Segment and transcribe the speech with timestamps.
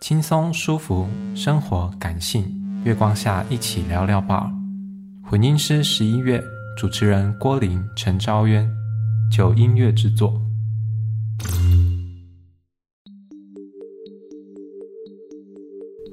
[0.00, 2.42] 轻松舒服，生活感性，
[2.84, 4.50] 月光下一起聊聊吧。
[5.22, 6.42] 混音师十一月，
[6.74, 8.66] 主持人郭林、陈昭渊，
[9.30, 10.40] 就音乐制作。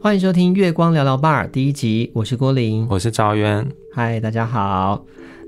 [0.02, 3.66] 欢迎收听《月光聊聊 Bar》第一集，我是郭林，我是昭渊。
[3.94, 5.06] 嗨，大家好。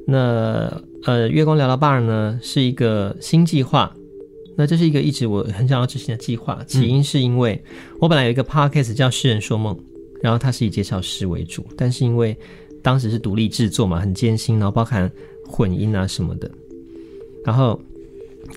[0.07, 3.93] 那呃，《月光聊聊 Bar》呢是一个新计划。
[4.59, 7.63] 那这是一个一直我很想要执行的计划，起因是因为
[8.01, 9.73] 我本来有一个 podcast 叫《诗人说梦》，
[10.21, 12.35] 然后它是以介绍诗为主，但是因为
[12.81, 15.09] 当时是独立制作嘛，很艰辛，然后包含
[15.47, 16.51] 混音啊什么的。
[17.45, 17.79] 然后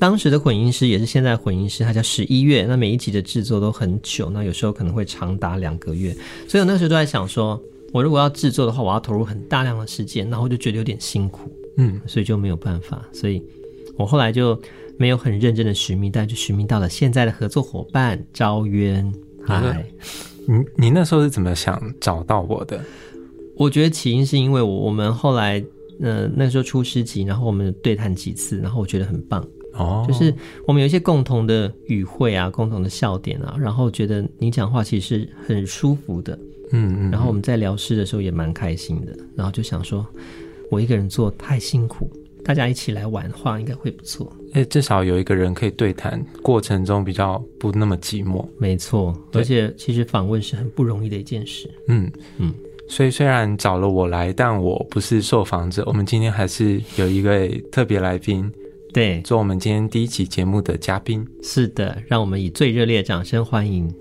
[0.00, 2.66] 当时的混音师也是现在混音师，他叫十一月。
[2.66, 6.12] 那每一集的制作都很久，那有时候可能会长达两个月，
[6.48, 7.62] 所以我那时候都在想说，
[7.92, 13.40] 我如果要制作的话，我要投入很大量的时间，然后我就觉得有点辛苦，嗯，所以就没有办法，所以
[13.96, 14.60] 我后来就。
[14.98, 19.12] 没有很认真的寻觅，但就寻觅到了现在的合作伙伴招渊。
[19.44, 19.84] 嗨，
[20.46, 22.80] 你你那时候是怎么想找到我的？
[23.56, 25.62] 我觉得起因是因为我我们后来
[26.00, 30.34] 呃那时候出诗集，然后我们对谈几次，然后我觉得很棒哦，就是
[30.66, 36.38] 我们有一些共同的语汇啊，共同的笑点啊，然后觉得你讲话其实是很舒服的，
[36.70, 40.06] 嗯嗯，然后我们在聊诗的时候也蛮开心的，然后就想说，
[40.70, 42.10] 我一个人做太辛苦。
[42.44, 44.30] 大家一起来玩的话，应该会不错。
[44.52, 48.46] 哎，至少有一个人可以对谈，过程中比较不那么寂寞。
[48.58, 51.70] 没错，而且其实访问是很不容易的一件事。
[51.88, 52.52] 嗯嗯，
[52.88, 55.84] 所以虽然找了我来，但我不是受访者。
[55.86, 58.50] 我们今天还是有一位特别来宾，
[58.92, 61.26] 对，做我们今天第一期节目的嘉宾。
[61.42, 63.92] 是的，让我们以最热烈的掌声欢迎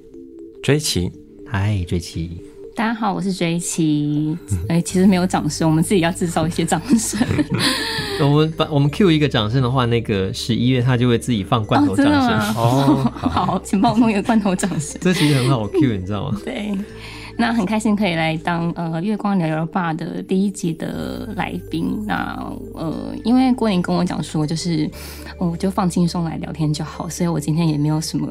[0.63, 1.11] 追奇。
[1.45, 2.41] 嗨，追琪。
[2.81, 4.35] 大家好，我是追琪。
[4.67, 7.19] 哎、欸，其实没有掌声，我们自己要制造一些掌声。
[8.21, 12.55] 我们把我们 Q 一个掌声的话，那个十一月他就会自己放罐头掌声。
[12.55, 14.99] 哦，好，好，请帮我弄一个罐头掌声。
[14.99, 16.41] 这其实很好 Q，你知道吗？
[16.43, 16.75] 对，
[17.41, 22.05] 那很开心可以来当呃月光聊聊 Bar 的第一集的来宾。
[22.05, 24.87] 那呃，因为郭宁跟我讲说，就是
[25.39, 28.27] 我就放轻松来聊天就好，所以我今天也没有什么。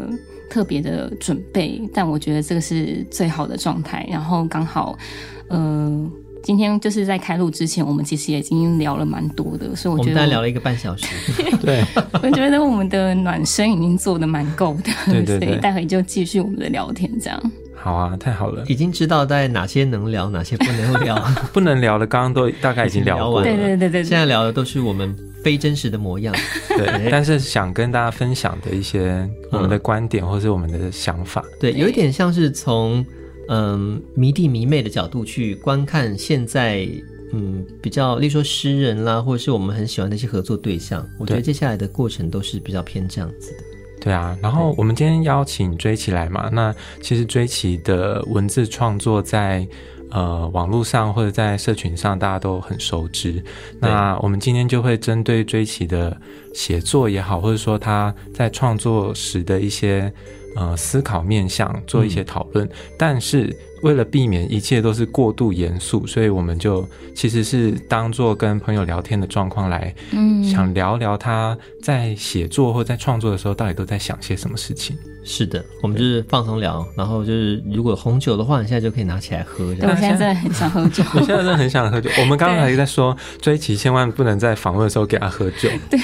[0.49, 4.05] 特别的准备，但我觉得这个是最好的状态。
[4.11, 4.99] 然后刚好，
[5.47, 6.11] 呃，
[6.43, 11.07] 今天就是在开录之前，我们其实也已经聊了蛮多的，所以我觉得我我们大概聊了一个半小时。
[11.63, 11.85] 对，
[12.21, 17.41] 我觉得我们的暖身已经做的蛮够的，对对对，所以待会就继续我们的聊天，这样。
[17.83, 21.17] 好啊，太好了，已经知道大概哪些能聊，哪些不能聊，
[21.53, 23.51] 不能聊的刚刚都大概已经聊完了。
[23.51, 25.17] 对对对对，现在聊的都是我们。
[25.43, 26.35] 非真实的模样，
[26.69, 33.03] 对，但是想跟大家分享的一些我们的观点或是我们的想法，嗯、对，有一点像是从
[33.49, 36.87] 嗯迷弟迷妹的角度去观看现在
[37.33, 43.65] 嗯比较，例如说诗人啦，或者是我们很喜欢的一些合作对象，我觉得接下来的过程都是比较偏这样子的。
[44.01, 49.67] 对啊，然后我们今天邀请追奇来嘛，那其实追奇的文字创作在。
[50.13, 53.41] 呃，网络上或者在社群上，大家都很熟知。
[53.79, 56.21] 那我们今天就会针对追奇的
[56.53, 60.13] 写作也好，或者说他在创作时的一些
[60.57, 63.57] 呃思考面向做一些讨论，嗯、但是。
[63.83, 74.97] 为了避免一切都是过度严肃，所以我们就其实是当做跟朋友聊天的状况来，嗯，想聊聊他在写作或在创作的时候到底都在想些什么事情。
[75.23, 79.75] 是的，我们就是放松聊，然后就是如果红酒的话，你现在就可以拿起来喝。
[79.75, 82.11] 对，我现在真的很想喝酒， 我现在真的很想喝酒。
[82.21, 86.01] 我们刚刚还在说，锥琪千万不能在访问的时候给他喝酒，对，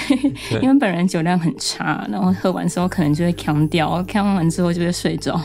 [0.50, 5.41] 对，因为本人酒量很差，然后喝完之后可能就会呛掉，呛完之后就会睡着。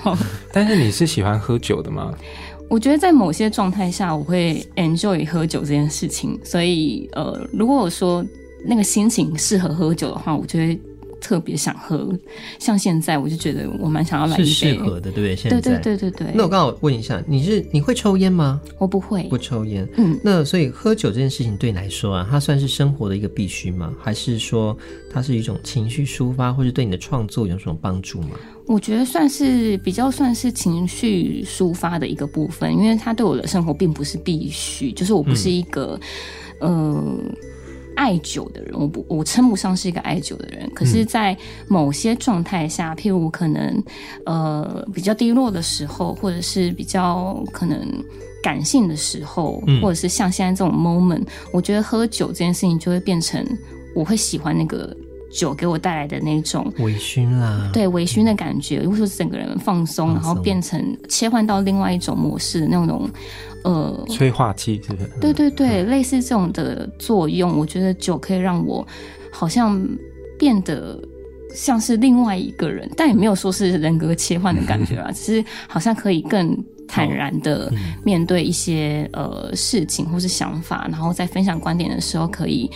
[0.52, 2.14] 但是你是喜欢喝酒的吗？
[2.72, 6.40] 我觉得在某些状态下，我会 enjoy 喝酒这件事情。
[6.42, 8.26] 所以，呃，如果我说
[8.66, 10.80] 那个心情适合喝酒的话，我就会
[11.22, 12.12] 特别想喝。
[12.60, 14.46] 像现在，我就觉得我蛮想要来一杯。
[14.46, 15.36] 是适合的，对不对？
[15.36, 16.34] 现在对对对对对。
[16.34, 18.60] 那我刚好问一下，你是你会抽烟吗？
[18.78, 19.88] 我不会，不抽烟。
[19.96, 23.94] 嗯，那所以喝酒这件事情对你来说啊，它算是生活的一个必须吗？
[24.02, 24.76] 还是说
[25.10, 28.32] 它是一种情绪抒发，或是对你的创作有什么帮助吗？
[28.68, 36.00] 我觉得算是比较算是情绪抒发的一个部分，因为它对我的生活并不是必须，就是我不是一个、
[36.62, 37.18] 嗯、呃
[38.02, 40.68] 爱酒的人，我不我称不上是一个爱酒的人。
[40.74, 41.38] 可是，在
[41.68, 43.84] 某些状态下，譬如可能
[44.26, 47.80] 呃比较低落的时候，或者是比较可能
[48.42, 53.46] 感性的时候，或者是像现在这种 moment，我觉得喝酒这件事情就会变成
[53.94, 54.98] 我会喜欢那个。
[55.32, 63.10] 酒给我带来的那种微醺啦，对微醺的感觉，或者说整个人放松，然后变成切换到另外一种模式的那种，
[63.64, 65.10] 呃，催化剂是不是？
[65.22, 68.86] 对对对，类似这种的作用，我觉得酒可以让我
[69.32, 69.82] 好像
[70.38, 71.00] 变得
[71.56, 76.58] 像是另外一个人，但也没有说是人格切换的感觉啊， 只是好像可以更
[76.88, 77.72] 坦然的
[78.04, 82.70] 面对一些呃事情或是想法，然后在分享观点的时候可以。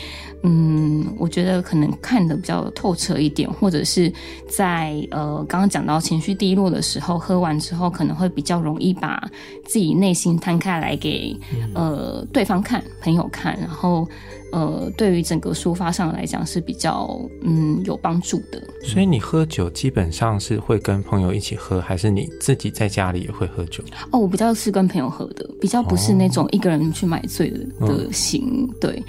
[0.48, 4.14] 嗯，我觉得可能看得比较透彻一点，或者是
[4.48, 9.28] 在呃刚刚讲到情绪低落的时候，喝完之后可能会比较容易把
[9.66, 11.36] 自己内心摊开来给
[11.74, 14.08] 呃对方看、朋友看，然后
[14.52, 18.62] 呃对于整个抒发上来讲是比较嗯有帮助的。
[18.84, 23.84] 所以你喝酒基本上是会跟朋友一起喝，还是你自己在家里也会喝酒？
[24.12, 29.04] 哦，我比较是跟朋友喝的，比较不是那种一个人去买醉的、哦、的型，对。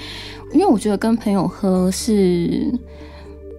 [0.56, 2.66] 因为我觉得跟朋友喝是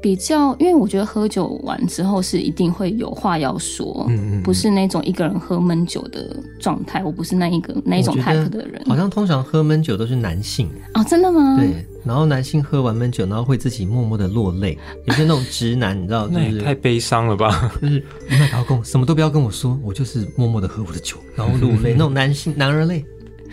[0.02, 7.04] 比较，因为我觉得喝酒完之后是一定会有话要说，嗯嗯，不是那种一个人喝闷酒的状态。
[7.04, 8.82] 我不是那一个那一种 type 的人。
[8.88, 11.02] 好像通常喝闷酒都是男性啊。
[11.02, 11.58] 哦，真的吗？
[11.60, 11.68] 对，
[12.04, 14.78] 然后男性喝完闷酒，然后会自己默默的落泪。
[15.06, 17.72] 有些那种直男，你知道， 就是、那也太悲伤了吧？
[17.82, 23.04] 就是你不要跟我什么都不要跟我说，我就是默默的喝我的酒，然后落泪， 那种男性男儿泪。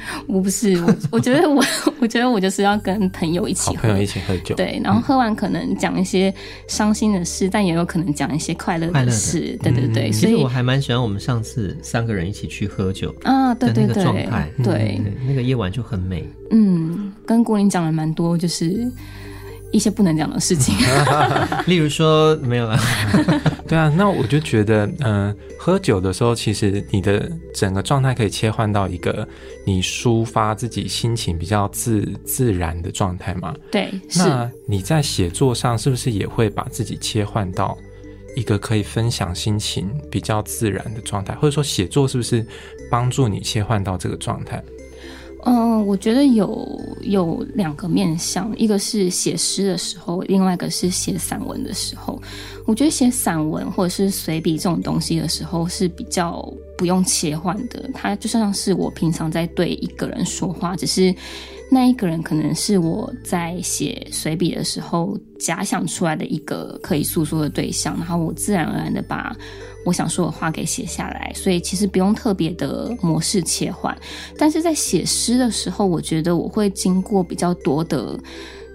[0.26, 1.62] 我不是我，我觉得我，
[2.00, 6.32] 我觉得我就是要跟朋友一起喝，朋友一起喝酒，对，然后喝完可能讲一些
[6.68, 10.12] 伤心的事，嗯、但也有可能讲一些快乐的事，对对对。
[10.12, 16.24] 所以我还蛮喜欢我们上次三个人一起去喝酒啊，对对对，状态，对，对，那个夜晚就很美。
[16.50, 18.90] 嗯，跟郭林讲了蛮多，就是。
[19.74, 20.72] 一些不能讲的事情，
[21.66, 22.78] 例如说没有了。
[23.66, 29.26] 对啊，那我就觉得，嗯、呃，喝酒的时候，其实你的整个状态可以切换到一个
[29.66, 33.52] 你抒发自己心情比较自自然的状态嘛。
[33.72, 37.76] 对，那你在写作上是不是也会把自己切换到
[38.36, 41.34] 一个可以分享心情比较自然的状态？
[41.34, 42.46] 或者说，写作是不是
[42.88, 44.62] 帮助你切换到这个状态？
[45.46, 52.20] 嗯，我觉得有有两个面向，一个是写诗的时候，另外一个是写散文的时候。
[52.66, 61.14] 我觉得写散文或者是随笔这种东西的时候是比较不用切换的，它就像是我平常在对一个人说话，只是
[61.74, 69.36] 那一个人可能是我在写随笔的时候假想出来的一个可以诉说的对象，然后我自然而然的把。
[69.84, 73.94] 我想说的话给写下来，所以其实不用特别的模式切换。
[74.38, 78.18] 但是在写诗的时候，我觉得我会经过比较多的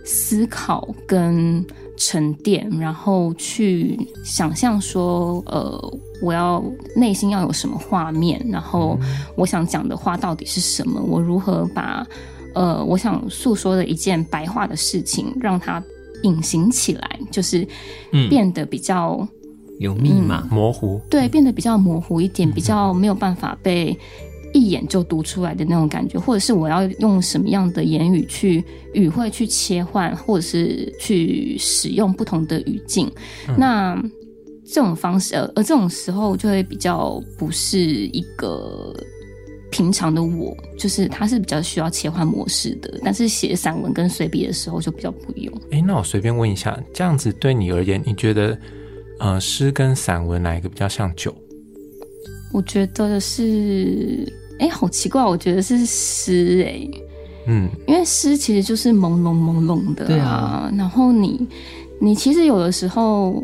[0.05, 1.65] 思考跟
[1.97, 6.63] 沉淀，然后去想象说，呃，我要
[6.95, 8.95] 内心要有什么画面，然后
[9.35, 12.05] 我想讲的话到底是什么，我如何把
[12.59, 15.81] 呃我想诉说的一件白话的事情让它
[16.23, 17.65] 隐形起来，就是
[18.29, 19.27] 变得比较。
[19.79, 23.97] 有密码、嗯，模糊，对，变得比较模糊一点，比较没有办法被
[24.53, 28.61] 一眼就读出来的那种感觉，或者是我要用什么样的言语去
[28.93, 33.09] 语汇去切换，或者是去使用不同的语境，
[33.47, 34.03] 嗯、那
[34.67, 38.93] 这种方式，而这种时候就会比较不是一个
[39.71, 42.99] 平常的我，就是他是比较需要切换模式的。
[43.03, 45.53] 但是写散文跟随笔的时候就比较不用。
[45.71, 48.57] 哎，那我随便问一下，这样子对你而言，你觉得？
[49.21, 51.35] 呃，诗跟散文哪一个比较像酒？
[52.53, 54.25] 我觉得是，
[54.59, 56.87] 哎、欸，好奇怪，我觉得是诗，哎，
[57.45, 60.71] 嗯，因为诗其实就是朦胧朦胧的，啊，对啊。
[60.77, 61.45] 然后你，
[61.99, 63.43] 你其实有的时候，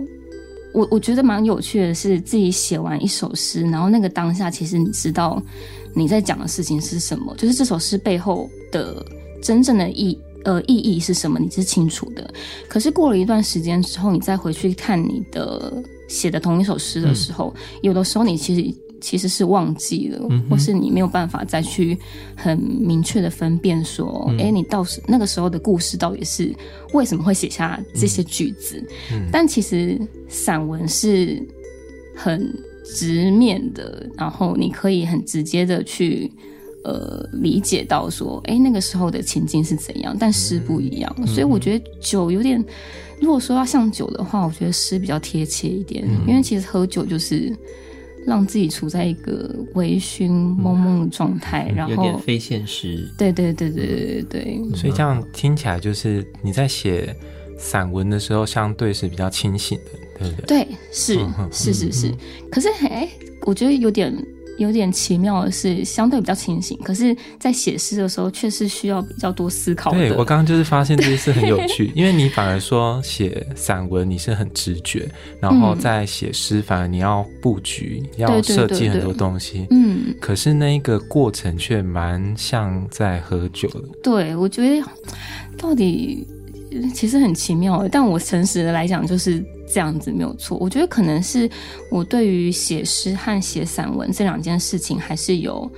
[0.74, 5.44] 我我觉得蛮有趣的是，自己写完一首诗，然后那个当下，其实你知道
[5.96, 9.04] 你在讲的事情是什么，就是这首诗背后的
[9.42, 10.20] 真正的意义。
[10.44, 11.40] 呃，意义是什么？
[11.40, 12.32] 你是清楚的。
[12.70, 21.98] 可是过了一段时间之后，你再回去看你的写的同一首诗的时候，嗯、有的时候你其实其实是忘记了，嗯、或是你没有办法再去
[22.36, 26.56] 很明确的分辨说，哎、嗯，你到时那个时候的故事到底是
[26.94, 28.80] 为什么会写下这些句子？
[29.12, 30.00] 嗯、但其实
[30.30, 31.44] 散文是
[32.16, 32.54] 很
[32.94, 36.32] 直面的，然后你可以很直接的去。
[36.88, 42.64] 呃，理解到说，哎，那个时候的情境是怎样，但诗不一样，嗯、所以我觉得酒有点，
[43.20, 47.52] 如果说要像酒的话，我觉得诗比较贴切一点，嗯、因为其实喝酒就是
[48.24, 53.10] 让自己处在一个微醺、蒙蒙的状态，嗯、然后有点非现实。
[53.18, 54.62] 对对对对对对。
[54.76, 57.16] 所以这样听起来，就是你在写
[57.58, 60.64] 散文的时候，相对是比较清醒的，对不对？
[60.64, 61.20] 对，是
[61.52, 62.12] 是是是。
[62.52, 63.08] 可是，哎，
[63.42, 64.14] 我觉得有点。
[64.58, 69.98] 有点奇妙的是，相对比较清醒，可是，在写诗的时候，却是需要比较多思考的。
[69.98, 75.10] 对，我刚刚就是发现这件事很有趣， 因为你反而说写散文你是很直觉，
[75.42, 79.68] 然后在写诗反而你要布局，嗯、要设计很多东西。
[79.72, 83.82] 嗯，可是那一个过程却蛮像在喝酒的。
[84.02, 84.88] 对，我觉得
[85.58, 86.26] 到底
[86.94, 90.58] 其实很奇妙，但我诚实的来讲，就是这样子没有错。
[90.60, 91.50] 我觉得可能是
[91.90, 95.70] 我对于写诗和写散文这两件事情还是有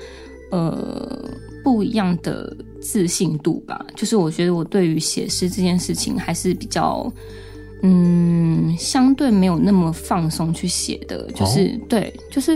[0.51, 1.29] 呃
[1.63, 3.85] 不一样的自信度吧。
[3.95, 7.11] 就是我觉得我对于写诗这件事情还是比较
[7.83, 12.55] 嗯相对没有那么放松去写的，就是、哦、对，就是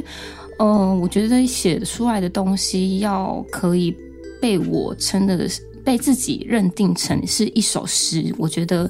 [0.60, 3.96] 嗯、呃，我觉得写出来的东西要可以
[4.42, 5.50] 被我称的。
[5.84, 8.88] 被自己认定成是一首诗，我觉得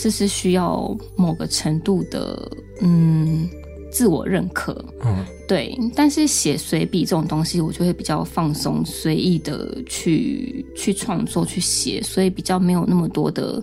[0.00, 3.48] 这是需要某个程度的嗯
[3.92, 4.72] 自我认可，
[5.04, 5.76] 嗯，对。
[5.94, 13.62] 但是写随笔这种东西，我就会比较放松、随意的去去创作、去写，所以比较没有那么多的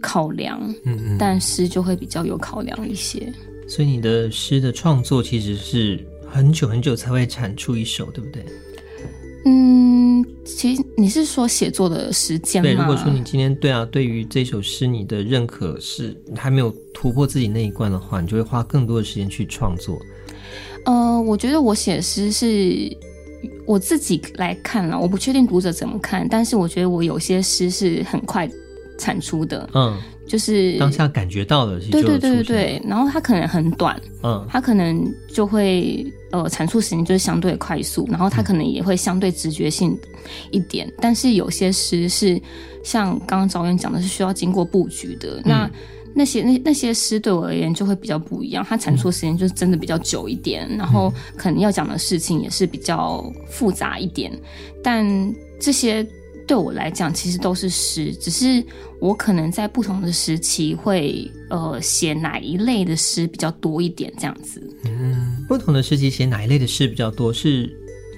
[0.00, 1.16] 考量，嗯嗯。
[1.18, 3.30] 但诗就会比较有考量一些。
[3.66, 8.42] 所以你的诗的创作其实是很久很久才会产出一首，对不对？
[9.44, 10.07] 嗯，
[10.56, 12.68] 其实你是说写作的时间吗？
[12.68, 19.98] 对，如果说你今天对啊，对于这首诗你的认可是还没有突破自己那一关的话，你就会花更多的时间去创作。
[20.84, 22.90] 呃，我觉得我写诗是
[23.66, 28.50] 我自己来看了，我不确定读者怎么看，但是我觉得我有些诗是很快
[28.98, 29.68] 产出的。
[29.74, 29.96] 嗯。
[30.28, 39.98] 就是当下感觉到的，对对对对对，然后它可能很短，嗯，它可能就会呃产出时间就是相对快速，然后它可能也会相对直觉性
[40.50, 42.40] 一点，嗯、但是有些诗是
[42.84, 45.70] 像刚刚导演讲的，是需要经过布局的，嗯、那
[46.14, 54.30] 那些那那些诗对我而言就会比较不一样，它产出时间就是真的比较久一点，嗯、然后可能要讲的事情也是比较复杂一点，
[54.82, 56.06] 但这些。
[56.48, 58.64] 对我来讲，其实都是诗，只是
[58.98, 64.58] 我可能在不同的时期会呃写哪一类的诗比较多一点，这样子。
[64.86, 67.70] 嗯，不同的时期写哪一类的诗比较多，是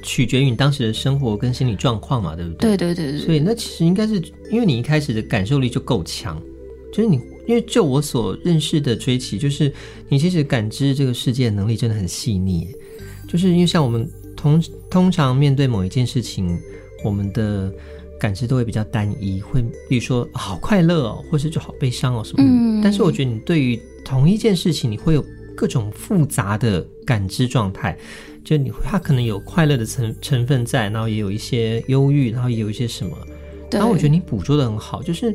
[0.04, 2.76] 取决于你当时的生活跟心理状况嘛，对不对？
[2.76, 3.26] 对对对对。
[3.26, 4.22] 所以那其实应该是
[4.52, 6.40] 因为你一开始的感受力就够强，
[6.92, 7.16] 就是你
[7.48, 9.72] 因为就我所认识的追奇，就是
[10.08, 12.68] 你其实感知这个世界的能力真的很细腻，
[13.28, 16.56] 就是因为像我们通通常面对某一件事情，
[17.04, 17.72] 我们的。
[18.20, 22.44] 感知都会比较单一，会比如说好快乐哦，或是就好悲伤哦什么。
[22.46, 22.80] 嗯。
[22.82, 25.24] 但是我觉得你对于同一件事情，你会有
[25.56, 27.96] 各种复杂的感知状态，
[28.44, 33.16] 就你它可能有快乐的成成分在，然后也有一些忧郁，然后也有一些什么。
[33.70, 33.78] 对。
[33.78, 35.34] 然后我觉得你捕捉的很好，就是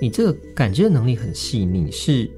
[0.00, 2.30] 你这个感知的能力很细腻，是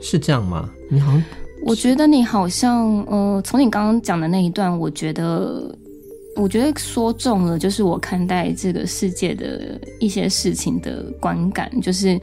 [0.00, 0.70] 是这样吗？
[0.88, 1.22] 你好像，
[1.66, 5.76] 我觉得你好像呃，从你刚刚讲的那一段，我觉得。
[6.36, 12.18] 我觉得说中了，就是我看待这个世界的一些事情的观感，就是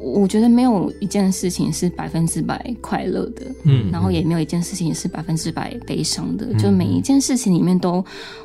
[0.00, 8.02] 我觉得没有一件事情是百分之百快乐的，嗯，然后也没有一件事情是百分之百悲伤的，嗯，就每一件事情里面都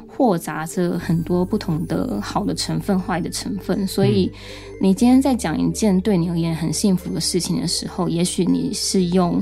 [0.07, 4.29] 混杂着很多不同的好的成分、坏的成分，所以
[4.81, 9.41] 你今天在讲一件对你而言很幸福的事情的时候，也许你是用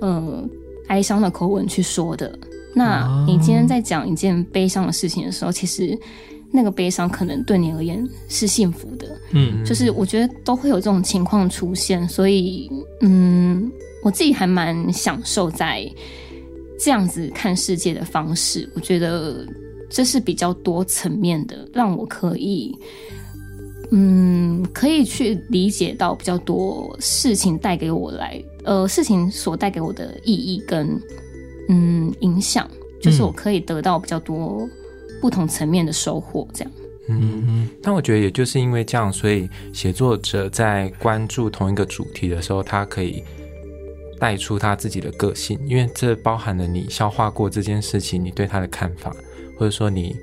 [0.00, 0.44] 呃
[0.88, 2.38] 哀伤的口吻去说的。
[2.74, 5.98] 那你今天在讲一件悲伤的事情的时候，其实
[6.50, 13.70] 那个悲伤可能对你而言是幸福的，嗯，就是我觉得都会有这种情况出现，所以嗯，
[14.02, 15.86] 我自己还蛮享受在
[16.80, 19.46] 这样子看世界的方式，我觉得
[19.90, 22.74] 这是比较多层面的，让我可以
[23.90, 30.98] 嗯，可以去理解到比较多事情带给我来，呃，事情所带给我的意义跟。
[31.68, 32.68] 嗯，影响
[33.00, 34.68] 就是我可以得到比较多
[35.20, 36.72] 不同层面的收获，这样。
[37.08, 37.68] 嗯嗯。
[37.82, 43.22] 但我觉得也就是因为这样，所以写作者在关注同一个主题的时候，他可以
[44.20, 49.14] 带出他自己的个性，因为这包含了你消化过这件事情，你对他的看法，
[49.58, 50.16] 或者说你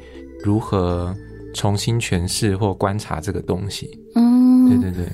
[0.43, 1.15] 如何
[1.53, 3.99] 重新诠释或观察这个东西。
[4.15, 5.11] 嗯，对对对。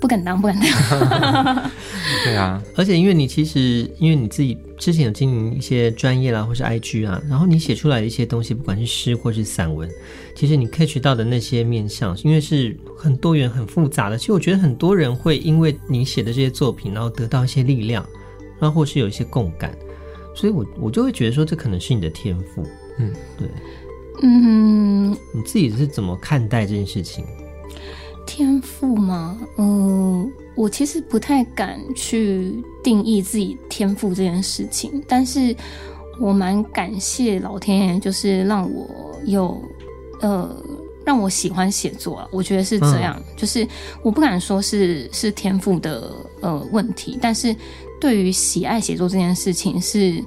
[0.00, 1.70] 不敢当，不敢当。
[2.24, 9.88] 对啊，而且因为你其实，因为你自己之前有经营一些专业啦，或是 IG 啊，然后你写出来的一些东西，不管是诗或是散文，
[10.34, 14.16] 其实你 catch 到的那些面向，因为是很多元、很复杂的。
[14.18, 18.04] 其实我觉得很多人会因为你写的这些作品，然后得到一些力量，
[18.58, 19.76] 然后或是有一些共感，
[20.34, 22.66] 所以我我就会觉得说，这可能是你的天赋。
[22.98, 23.48] 嗯，对，
[24.22, 27.24] 嗯，你自己是怎么看待这件事情？
[28.32, 29.36] 天赋吗？
[29.56, 35.54] 嗯，我其实不太敢去定义自己天赋这件事情，但是
[36.20, 38.88] 我蛮感谢老天爷，就是让我
[39.24, 39.60] 有
[40.20, 40.48] 呃
[41.04, 42.28] 让我喜欢写作啊。
[42.30, 43.66] 我觉得是这样，嗯、就是
[44.00, 47.54] 我不敢说是是天赋的呃问题，但是
[48.00, 50.24] 对于喜爱写作这件事情是，是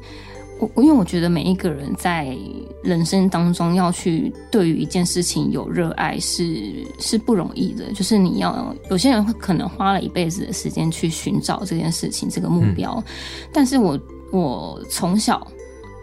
[0.60, 2.38] 我因为我觉得每一个人在
[2.84, 13.04] 人生当中要去对于一件事情有热爱是是不容易的，就是你要有些人会可能花了一辈子的时间去寻找这件事情这个目标，嗯、
[13.52, 14.00] 但是我
[14.32, 15.46] 我从小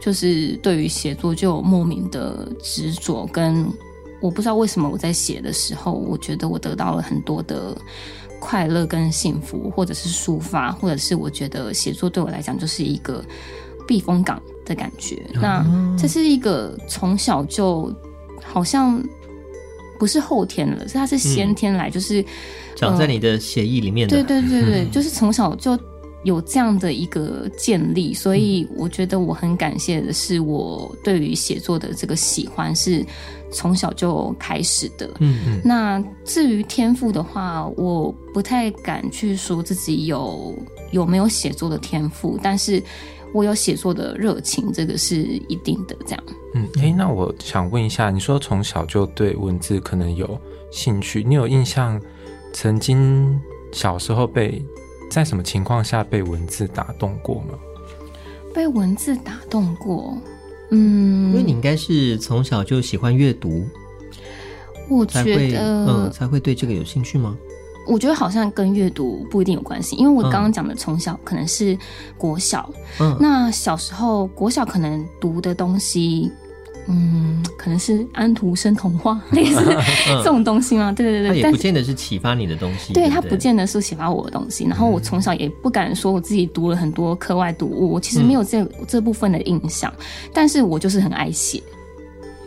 [0.00, 3.66] 就是对于写作就有莫名的执着，跟
[4.21, 7.76] 我不知道为什么我在写的时候，我觉得我得到了很多的
[8.38, 13.25] 快乐跟幸福，或者是抒发，或者是我觉得写作对我来讲就是一个
[13.91, 15.67] 避风港的感觉，那
[15.99, 17.93] 这是一个从小就
[18.41, 19.03] 好像
[19.99, 22.25] 不是后天了，是它是先天来，就是
[22.77, 24.23] 长在你的血液里面的。
[24.23, 25.77] 对对对对， 就是从小就
[26.23, 33.05] 有这样的一个建立，所以我觉得我很感谢的是，我对于写作的这个喜欢是
[33.51, 35.11] 从小就开始的。
[35.19, 35.61] 嗯嗯。
[35.65, 40.57] 那至于天赋的话，我不太敢去说自己有
[40.93, 42.81] 有没有写作的天赋，但是。
[43.33, 45.97] 我有写作的热情，这个是一定的。
[46.07, 50.39] 这样，嗯，哎、欸，那我想问一下，你说从小就对文字可能有
[50.71, 52.01] 兴趣，你有印象
[52.53, 53.41] 曾经
[53.73, 54.65] 小时候被
[55.11, 57.59] 在什么情况下被文字打动过吗？
[58.53, 60.19] 被文字打动过，
[60.71, 63.65] 嗯，因为你应该是从小就喜欢阅读，
[64.89, 65.23] 我觉
[65.53, 67.39] 得，嗯，才会对这个有兴趣吗？
[67.87, 71.77] 我觉得好像跟阅读不一定有关系，因为我刚刚讲的从小可能是
[72.17, 72.71] 国小，
[73.01, 76.31] 嗯，那小时候国小可能读的东西，
[76.87, 79.65] 嗯，可能是安徒生童话类似
[80.07, 80.93] 这种东西吗？
[80.93, 84.65] 对对对，它也不见得是启发你的东西，对，它不见得是启发我的东西。
[84.67, 89.93] 然后我从小也不敢说我自己读了很多课外读物，我其实没有这这部分的印象，
[90.33, 91.61] 但是我就是很爱写，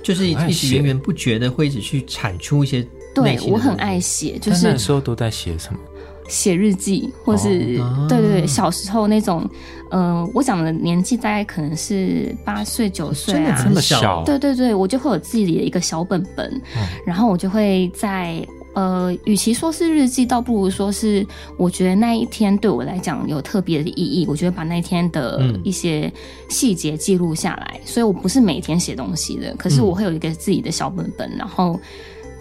[0.02, 2.88] 就是一直源源不绝的会一直去产出一些。
[3.14, 5.80] 对，我很爱写，就是那时候都在写什么？
[6.30, 9.48] 写日记，或是、哦、对对对，小时候那种，
[9.92, 14.24] 呃，我讲的年纪大概可能是八岁九岁啊，这么小？
[14.24, 18.42] 对对对，我就会有自己的一个小本本，嗯、然后我就会在
[18.74, 21.28] 呃，与其说是日记，倒不如说是
[21.58, 26.12] 我觉得那一天对我来讲有特别的意义，我觉得把那一天的一些
[26.48, 31.78] 细节记录下来，嗯、所以我不是每天写东西的，可是我会有一个自己的小本本，然后。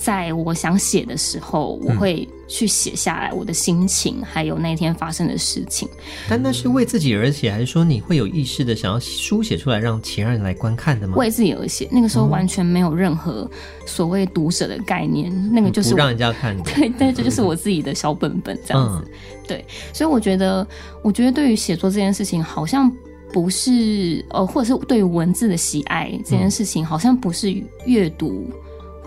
[0.02, 5.88] 在我想写的时候，我会去写下来我的心情，嗯、还有那天发生的事情。
[6.28, 11.14] 但那是为自己而写，还是说你会有意识的想要书写出来，让其他人来观看的吗？
[11.16, 13.48] 为自己而写，那个时候完全没有任何
[13.86, 16.64] 所谓读者的概念，嗯、那个就是让人家看的。
[16.74, 19.08] 对，对，这就是我自己的小本本这样子。
[19.08, 19.12] 嗯、
[19.46, 20.66] 对，所以我觉得，
[21.02, 22.90] 我觉得对于写作这件事情，好像
[23.32, 27.54] 不是呃，或者是对于文字的喜爱这件事情，好像不是
[27.86, 28.50] 阅读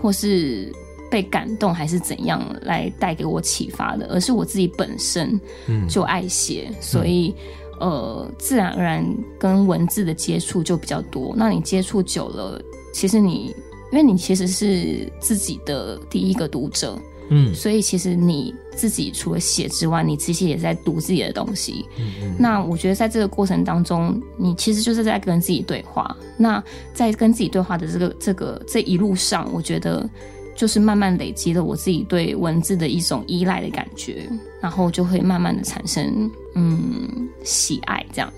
[0.00, 0.72] 或是。
[1.10, 5.40] 被感动还是怎样来带给我启发的，而是我自己本身
[5.88, 7.34] 就爱写，嗯、所以
[7.78, 9.06] 呃，自然而然
[9.38, 11.34] 跟文字的接触就比较多。
[11.36, 12.60] 那你接触久了，
[12.92, 13.54] 其实你
[13.92, 16.98] 因为你其实是自己的第一个读者，
[17.30, 21.86] 嗯，所以其实你自己除了写之外，你其实也在读自己的东西。
[21.98, 26.16] 嗯嗯，那我觉得在这个过程当中，你其实就是在跟自己对话。
[26.36, 30.08] 那在跟自己对话的这个这个这一路上，我觉得。
[30.56, 34.28] 就是慢慢累积了我自己对文字的一种依赖的感觉，
[34.60, 38.32] 然后就会慢慢的产生嗯喜爱这样。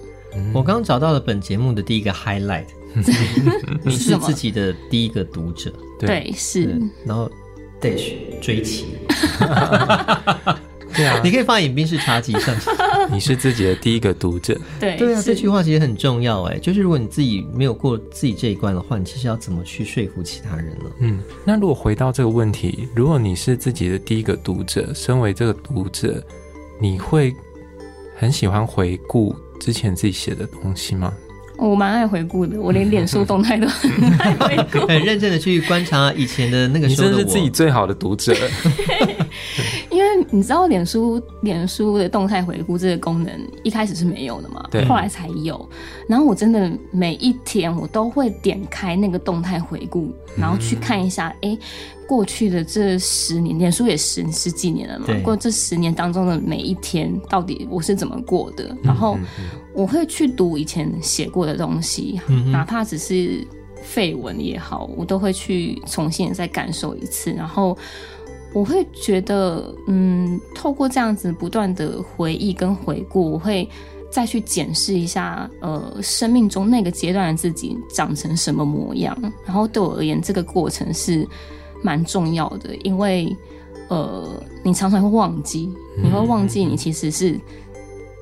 [0.52, 2.66] 我刚找到了本节目的第一个 highlight，
[3.85, 7.31] 你是自己的第一个读者，对，是，然后
[7.81, 8.87] dash 追奇。
[10.98, 12.54] 对啊， 你可以放饮冰室茶几上。
[13.11, 20.90] 你是自己的第一个读者，对对啊，这句话其实很重要哎，就是如果你自己没有过自己这一关的话，你其实要怎么去说服其他人呢？
[20.98, 26.22] 嗯，那如果回到这个问题，如果你是自己的第一个读者，身为这个读者，
[26.78, 27.34] 你会
[28.14, 31.11] 很喜欢回顾之前自己写的东西吗？
[31.56, 37.18] 我蛮爱回顾的，我连脸书动态都很爱回顾，很认真的去观察以前的那个时候的我。
[37.18, 38.34] 你真是自己最好的读者。
[40.31, 45.68] 你知道，脸书脸书的动态回顾这个功能一开始是没有的嘛，对，后来才有。
[46.09, 51.59] 然后我真的每一天我都会点开那个动态回顾，然后去看一下，哎、嗯，
[52.07, 58.76] 过去的这十年，脸书也十十几年了嘛，对过这十年当中的每一天，到底我是怎么过的？
[58.83, 59.18] 然后
[59.74, 63.46] 我会去读以前写过的东西，嗯、哪怕只是
[63.83, 67.76] 废文也好，我都会去重新再感受一次，然后。
[68.54, 73.68] 我会觉得，嗯，透过这样子不断的回忆跟回顾，我会
[74.11, 79.16] 再去检视一下，呃，生命中那个阶段的自己长成什么模样。
[79.44, 81.28] 然后对我而言，这个过程是
[81.82, 83.37] 蛮重要的，因为，
[83.88, 85.70] 呃，你常常会忘记，
[86.02, 87.38] 你会忘记你其实是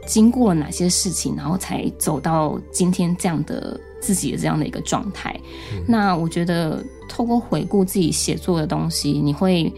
[0.06, 5.38] 经过了哪些事情，然后才走到今天这样的自己的这样的一个状态。
[5.72, 9.72] 嗯、那我觉得透过回顾自己写作的东西，你会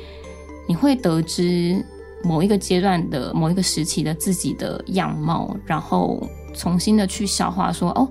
[0.68, 1.84] 你会得知
[2.22, 6.22] 某一个阶段的某一个时期的自己的样貌，然后
[6.54, 8.08] 重新的去消化说哦。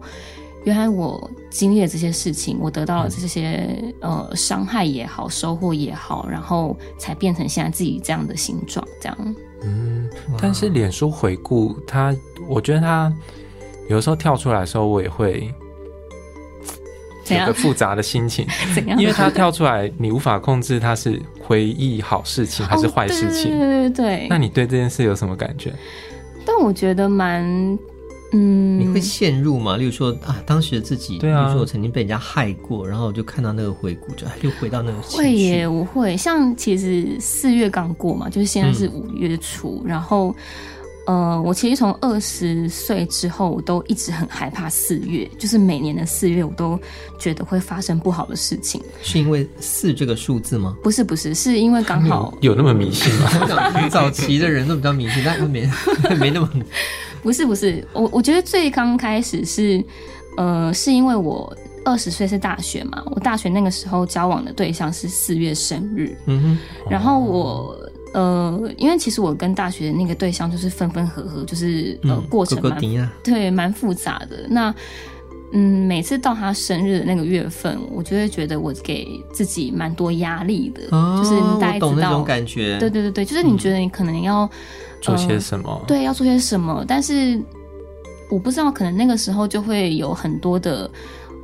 [0.64, 9.36] 原来我经历了这些事情，我得到了这些、嗯、呃伤害也好，收获也好，然后才变成现在自己这样的形状，这样。
[9.64, 10.10] 嗯，
[10.42, 12.14] 但是脸书回顾它，
[12.50, 13.14] 我觉得它
[13.88, 15.50] 有时候跳出来的时候，我也会
[17.30, 18.46] 有个复杂的心情。
[19.00, 23.58] 因为它跳出来，你无法控制它是回忆好事情还是坏事情。
[23.58, 24.28] 对、哦、对对对。
[24.30, 25.74] 那你对这件事有什么感觉？
[26.46, 27.80] 但我觉得蛮。
[28.34, 29.78] 嗯，你会陷入吗？
[29.78, 35.18] 例如说啊，当时的自己，对啊，比如说我曾经被人家害过，然后我就看到那个回顾，就又回到那个情绪。
[35.18, 36.18] 会耶，我会。
[36.18, 40.36] 像其实四月刚过嘛，就是现在是五月初，嗯、然后
[41.08, 46.78] 呃，我其实从二十岁之后，我都一直很害怕四月，就是每年的四月，我都
[47.18, 48.82] 觉得会发生不好的事情。
[49.02, 50.76] 是因为四这个数字吗？
[50.84, 53.30] 不是，不是，是因为刚好有，那么迷信吗？
[53.90, 55.70] 早期的人都比较迷信，但没
[56.20, 56.50] 没那么。
[57.24, 59.82] 不是不是，我我觉得最刚开始是，
[60.36, 66.58] 呃，是因为我二十岁是大学嘛，我大学那个时候交往的对象是四月生日，嗯哼，
[66.90, 67.78] 然后我
[68.18, 74.48] 呃，因为其实我跟大学的那个对象就是分分合合，就是呃过程蛮、哥哥啊、对蛮复杂的。
[74.50, 74.74] 那
[75.54, 84.50] 嗯，每次到他生日的那个月份，我就会觉得我给自己蛮多压力的，哦、就是大家知道那种感觉，对对对对，就是你觉得你可能要。
[85.00, 85.84] 做些什么？
[85.88, 86.84] 对，要做些什么？
[86.88, 87.40] 但是
[88.32, 90.90] 我不知道，可能那个时候就会有很多的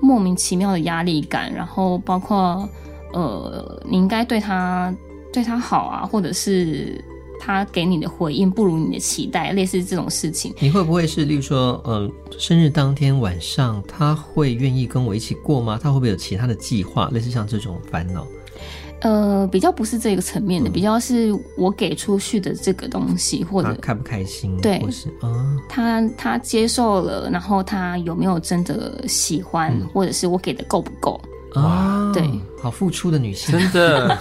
[0.01, 2.67] 莫名其妙的压力感，然后包括
[3.13, 4.91] 呃，你应该对他
[5.33, 7.03] 对他好啊，或者是
[7.39, 10.53] 他给你的回应不如你的期待，类似这种事情。
[10.59, 15.79] 你会不会是，例如说，呃，生日当天晚上他会愿意跟我一起过吗？
[15.81, 17.09] 他会不会有其他的计划？
[17.11, 18.25] 类似像这种烦恼？
[19.01, 31.19] 呃，比较不是这个层面的，比较是我给出去的这个东西，或者开不开心，对，或是啊，他他接受了，然后他有没有真的喜欢，嗯、或者是我给的够不够
[31.53, 32.11] 啊？
[32.13, 32.29] 对，
[32.61, 34.17] 好付出的女性，真的。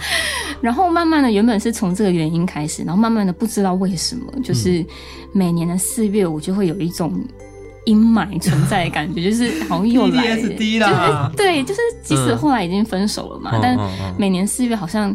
[0.60, 4.84] 然后慢慢的，原本是从这个原因开始，然后慢慢的不知道为什么，就是
[5.32, 7.12] 每年的四月，我就会有一种。
[7.86, 10.48] 阴霾存在的感觉， 就是好像又来了，就是
[11.36, 13.78] 对，就是即使后来已经分手了嘛，嗯、但
[14.18, 15.14] 每年四月好像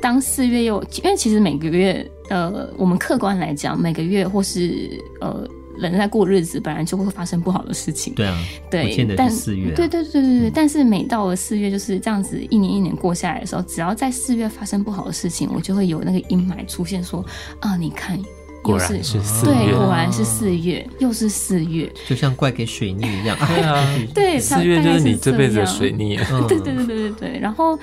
[0.00, 4.88] 当四月又，因为其实每个月，呃，我们客观来讲，每个月或是
[5.20, 5.44] 呃
[5.90, 8.14] 人在过日子，本来就会发生不好的事情。
[8.14, 8.38] 对啊，
[8.70, 17.24] 对，但四月、啊，对对对对对，嗯、但是每到了四月就是这样子，一年一年过下来的时候，只要在四月发生不好的事情，我就会有那个阴霾出现，说
[17.60, 18.18] 啊，你看。
[18.62, 23.36] 果然是四月，对，果然是四月，又是四月，就像怪给水逆一样。
[23.36, 26.16] 对啊， 对，四月就是你这辈子的水逆。
[26.46, 27.38] 对对对对对对。
[27.40, 27.76] 然后，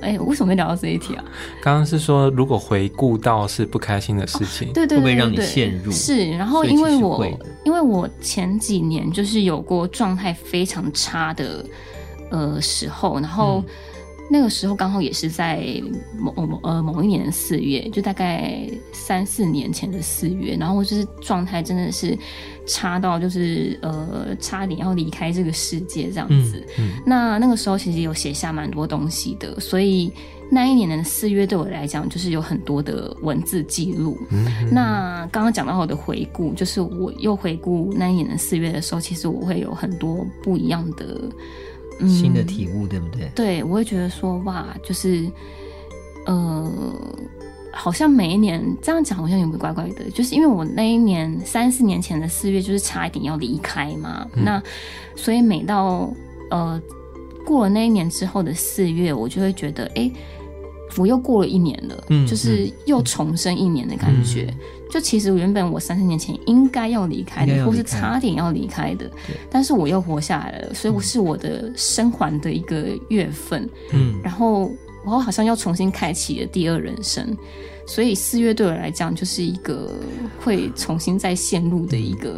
[0.00, 1.24] 哎，为什么会聊到这一题啊？
[1.62, 5.92] 刚刚是说，如果回顾到是不开心的事情，对对，会不会让你陷入？
[5.92, 6.30] 是。
[6.32, 7.24] 然后，因为我
[7.64, 11.64] 因为我前几年就是有过状态非常差的
[12.30, 13.62] 呃时候，然后。
[14.30, 15.62] 那个时候刚好也是在
[16.18, 22.16] 某某呃某一年的四月，就大概三四年前的四月，然后就是状态真的是
[22.66, 26.64] 差到就是呃差点要离开这个世界这样子。
[26.78, 30.10] 嗯嗯、那那个时候其实有写下蛮多东西的，所以
[30.50, 34.18] 那一年的四月对我来讲就是有很多的文字记录。
[34.70, 41.20] 那刚刚讲到我的回顾，就是我又回顾那一年的四月的时候，其实我会有很多不一样的。
[42.08, 43.30] 新的体悟，对不对？
[43.34, 45.30] 对，我会觉得说哇，就是
[46.26, 46.70] 呃，
[47.72, 50.10] 好像每一年这样讲，好像有点怪怪的。
[50.10, 54.62] 就是因为我那一年三四年前的四月，就是差一点要离开嘛，嗯、那
[55.16, 56.12] 所以每到
[56.50, 56.80] 呃
[57.44, 60.10] 过了那一年之后的四月，我就会觉得，哎，
[60.96, 64.46] 我又过了一年了，嗯、就是又重生一年的感觉。
[64.48, 64.56] 嗯、
[64.90, 69.10] 就其实原本我三十年前应该要离开的，开或是差点要离开的，
[69.50, 73.68] 但是我又活下来了，所以我是我的生还的一个月份。
[73.92, 74.70] 嗯，然后
[75.04, 77.36] 我好像又重新开启了第二人生，
[77.86, 79.90] 所以四月对我来讲就是一个
[80.40, 82.36] 会重新再陷入的一个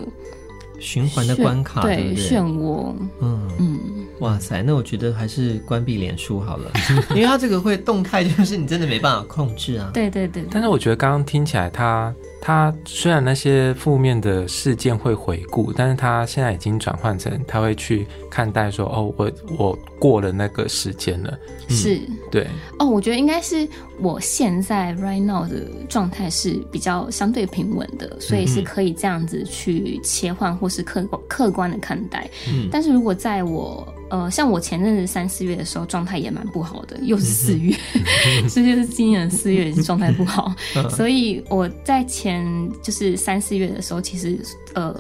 [0.80, 2.94] 循环的关卡，对，对，漩涡。
[3.20, 3.78] 嗯嗯。
[4.20, 6.70] 哇塞，那我觉得还是关闭脸书好了，
[7.10, 9.90] 因为它这个会动态，就是你真的没办法控制啊。
[9.92, 10.42] 对对对。
[10.50, 12.14] 但是我觉得刚刚听起来他，
[12.46, 22.46] 他他虽然那些负面的事件会回顾，但是他现在已经转换成他会去看待说，哦，我我过了那个时间了，是，嗯、对，
[22.78, 32.30] 哦，我觉得应该是我现在 right now 的状态是比较相对平稳的，所以是可以这样子去切换或是客客观的看待。
[32.48, 37.74] 嗯，但是如果在我呃，像我前阵子三四月的时候，状态也蛮不好的，又是四月，
[38.48, 40.54] 这就是今年的四月也是状态不好，
[40.90, 42.35] 所以我在前
[42.82, 44.38] 就是三四月的时候，其实
[44.74, 44.94] 呃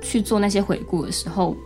[0.00, 1.56] 去做那些回顾的时候，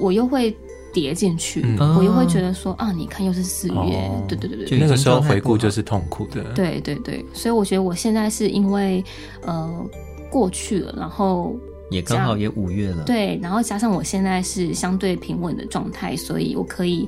[0.00, 0.56] 我又会
[0.92, 9.04] 叠进去，嗯、我又会觉得说啊，你看又是四月，哦、对对对对，那个时候回顾就是痛苦的，对对对，所以我觉得我现在是因为
[9.42, 9.86] 呃
[10.30, 11.54] 过去了，然后。
[11.90, 17.06] 也刚好也五月了，对，然后加上我现在是相对平稳的状态，所以我可以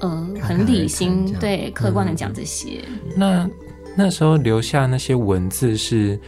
[0.00, 2.84] 呃很理性看看对客观的讲这些。
[2.86, 3.50] 嗯、那
[3.96, 6.20] 那时候留下那些文字是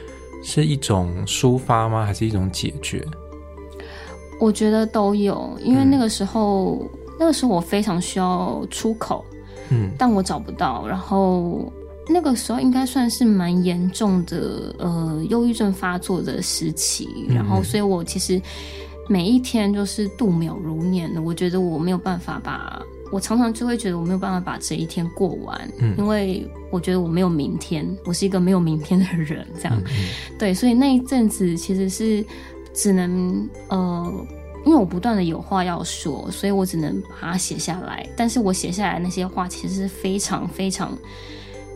[0.43, 2.05] 是一种抒发吗？
[2.05, 3.07] 还是一种解决？
[4.41, 9.25] 我觉得都有，因为那个时候、嗯、那个时候我非常需要出口，
[9.71, 11.73] 嗯，但我找不到，然后。
[12.13, 17.09] 那个时候应该算是蛮严重的，呃，忧郁症发作的时期。
[17.29, 18.43] 然后，所以我其实
[19.07, 21.23] 每一天就是度秒如年的。
[21.23, 29.83] 我觉得我没有办法把，我常常就会觉得我没有办法把这一天过完，嗯，因为我觉得我没有明天，我是一个没有明天的人，这样。
[30.39, 32.25] 对，所以那一阵子其实是
[32.73, 34.27] 只能，呃，
[34.65, 38.09] 因为我不断的有话要说，所以我只能把它写下来。
[38.17, 40.97] 但是我写下来那些话其实是非常非常。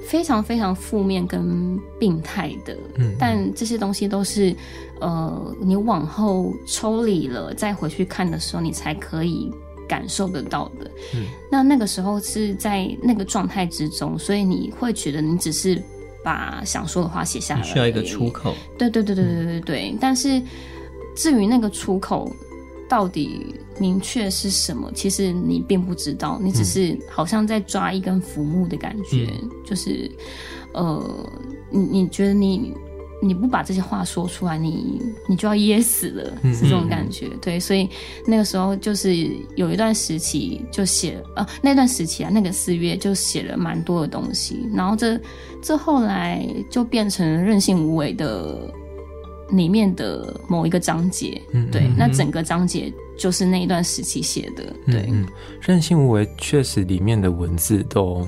[0.07, 4.55] 非常非常负面跟病态的，嗯，但这些东西都是，
[5.01, 9.51] 呃，你往后抽离了再回去看的时候，你才可以
[9.89, 10.91] 感受得到的。
[11.15, 15.83] 嗯，那那个时候是在那个状态之中，所以你会觉得你只是
[16.23, 18.55] 把想说的话写下来，需要一个出口。
[18.79, 19.91] 对对对对对对对。
[19.93, 20.43] 嗯，但是
[21.15, 22.35] 至于那个出口。
[22.87, 24.93] 到底明确是什么？
[24.95, 30.09] 其实你并不知道，你只是好像在抓一根浮木的感觉，嗯、就是，
[30.75, 31.03] 呃，
[31.71, 32.75] 你你觉得你
[33.25, 37.27] 你不把这些话说出来，你你就要噎死了，是这种感觉。
[37.29, 37.89] 嗯嗯对，所以
[38.27, 45.19] 那个时候就是有一段时期就写，呃，那段时期啊，那个四月就写了蛮多的东西，然后这
[45.63, 48.71] 这后来就变成任性无为的。
[49.51, 55.07] 里面的某一个章节，嗯，对，嗯、那整个章节就是那一段时期写的，对。
[55.11, 55.25] 嗯，
[55.61, 58.27] 任性无为确实里面的文字都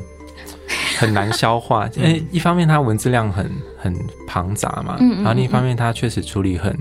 [0.99, 3.95] 很难消化，因为一方面它文字量很很
[4.27, 6.77] 庞杂嘛，嗯，然后另一方面它确实处理很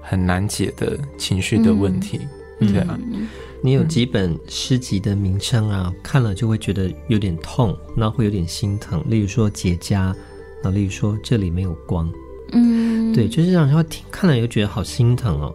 [0.00, 2.20] 很难解的情绪的问题，
[2.60, 2.98] 嗯、对啊。
[3.62, 5.92] 你有几本诗集的名称啊？
[6.02, 12.08] 看了就会觉得有点痛，然后会有点心疼，例如说结痂，然后例如说这里没有光。
[12.52, 15.52] 嗯，对，就是让人听看了又觉得好心疼哦。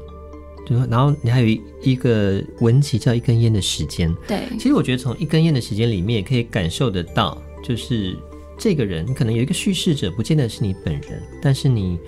[0.66, 4.14] 就然后你还有一一个文集叫《一根烟的时间》。
[4.28, 8.18] 对，其实我觉得从《一根烟的时间》里面也可以感受得到，就是
[8.58, 12.00] 这个人，你可能有一个叙事者，不见得是你本人，但是你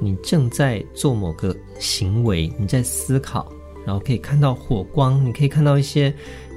[0.00, 3.52] 你正在做某个行为，你在思考，
[3.84, 6.12] 然后可以看到火光，你可以看到一些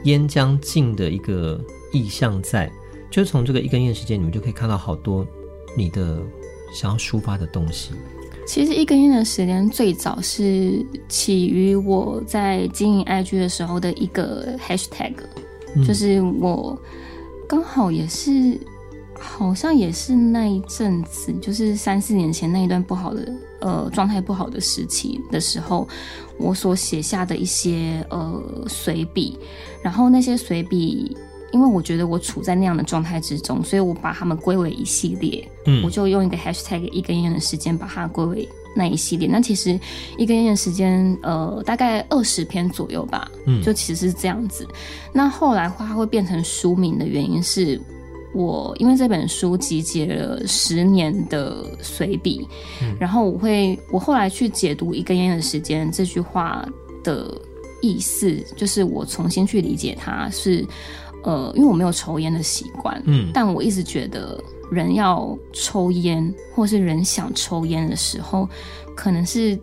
[0.06, 1.60] 烟将尽的一个
[1.92, 2.72] 意象在，
[3.10, 5.26] 就从这个《一根烟的时间》，你们就可以看到好多
[5.78, 6.22] 你的。
[6.76, 7.92] 想要抒发的东西，
[8.48, 15.14] 其实一根烟的时间最早是起于我在经营 IG 的时候的一个 hashtag，、
[15.76, 16.76] 嗯、就是我
[17.54, 18.60] 刚好也是，
[19.14, 25.88] 好像也是那一阵子，就是三四年前那一段不好的呃状态不好的时期的时候，
[26.40, 29.38] 我所写下的一些呃随笔，
[29.84, 31.16] 然后那些随笔。
[31.52, 35.48] 因为我觉得我处在那样的状态之中，所以我把它们归为一系列。
[35.68, 39.28] 嗯，我就用一个 hashtag 一根烟的时间把它归为那一系列。
[39.28, 39.80] 那其实
[40.18, 43.30] 一根烟的时间，呃，大概二十篇左右吧。
[43.46, 44.68] 嗯，就其实是这样子。
[45.12, 47.80] 那后来话会变成书名的原因是
[48.34, 52.48] 我因为这本书集结了十年的随笔，
[52.82, 56.68] 嗯，然后我会我后来去解读一根烟的时间这句话
[57.04, 57.30] 的
[57.82, 60.66] 意思，就是我重新去理解它是。
[61.26, 64.38] 呃，因为我没有抽烟的习惯，嗯，但我一直觉得
[64.74, 68.50] 人要抽烟，或是人想抽烟的时候，
[68.96, 69.58] 可能是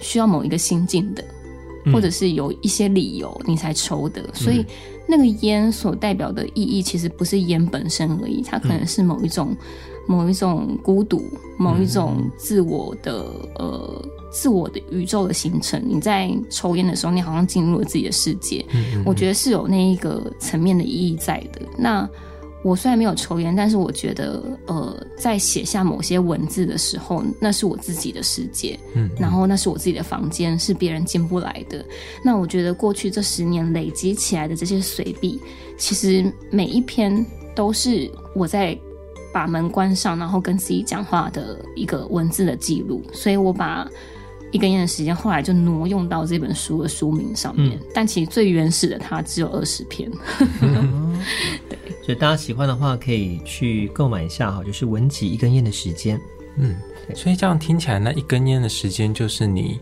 [0.00, 1.24] 需要某一个心境的，
[1.84, 4.24] 嗯、或者是有一些理由你才抽的。
[4.32, 4.64] 所以
[5.08, 9.56] 那个烟所代表的意义，其实不是烟本身而已，它可能是某一种、
[10.06, 11.24] 某一种孤独，
[11.58, 14.02] 某一种自我的呃。
[14.32, 18.64] 自我的宇宙的形成，你在抽烟的时候，你好像进入了自己的世界。
[18.70, 21.60] 嗯嗯嗯，我觉得是有那一个层面的意义在的。
[21.76, 22.08] 那
[22.62, 31.82] 我虽然没有抽烟，但是我觉得，呃，在写下某些文字的时候，那是我自己的世界，嗯，然后那是我自己的房间，是别人进不来的。
[32.22, 35.40] 那我觉得过去这十年累积起来的这些随笔，
[35.78, 38.78] 其实每一篇都是我在
[39.32, 43.02] 把门关上，然后跟自己讲话的一个文字的记录。
[43.10, 43.88] 所以我把
[44.52, 47.78] 一根烟的时间，后来就挪用到这本书的书名上面。
[47.78, 50.10] 嗯、但其实最原始的它只有二十篇。
[52.02, 56.20] 所以大家喜欢的话，可以去购买一下哈，就是文集一根烟的时间。
[56.56, 56.76] 嗯，
[57.14, 59.78] 所以这样听起来，那一根烟的时间就是你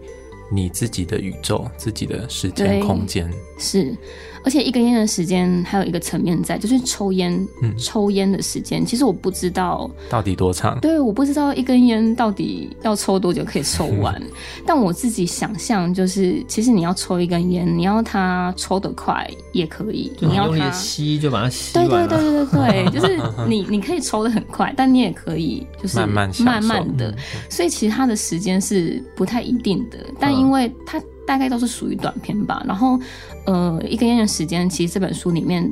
[0.50, 3.32] 你自己的宇宙，自己的时间空间。
[3.58, 3.96] 是。
[4.44, 10.78] 而且一根烟的时间还有一个层面在，就是抽烟，嗯，抽烟的时间，其实我不知道到底多长。
[10.80, 14.14] 对，我不知道一根烟到底要抽多久可以抽完。
[14.16, 14.30] 嗯、
[14.66, 21.88] 但我自己想象，就是其实你要抽一根烟，你要它抽得快也可以，你要它吸就把它吸完。
[21.88, 27.14] 对对对对对对，就是你你可以抽的很快，但你也可以就是慢慢慢慢的。
[27.48, 31.00] 所以其实它的时间是不太一定的，但因为它。
[31.28, 32.98] 大概都是属于短篇吧，然后，
[33.44, 35.62] 呃，一根烟的时间，其实这本书里面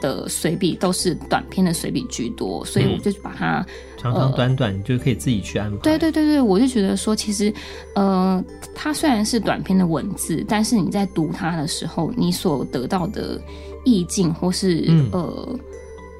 [0.00, 5.78] 的随笔都是短篇的随笔居多，所以我就把它、嗯、长长短短，你、就可以自己去安排。
[5.84, 7.54] 对对对对，我就觉得说，其实，
[7.94, 13.40] 呃，它虽然是短篇的文字，但是你在读它的时候，你所得到的
[13.84, 15.58] 意境或是、嗯、呃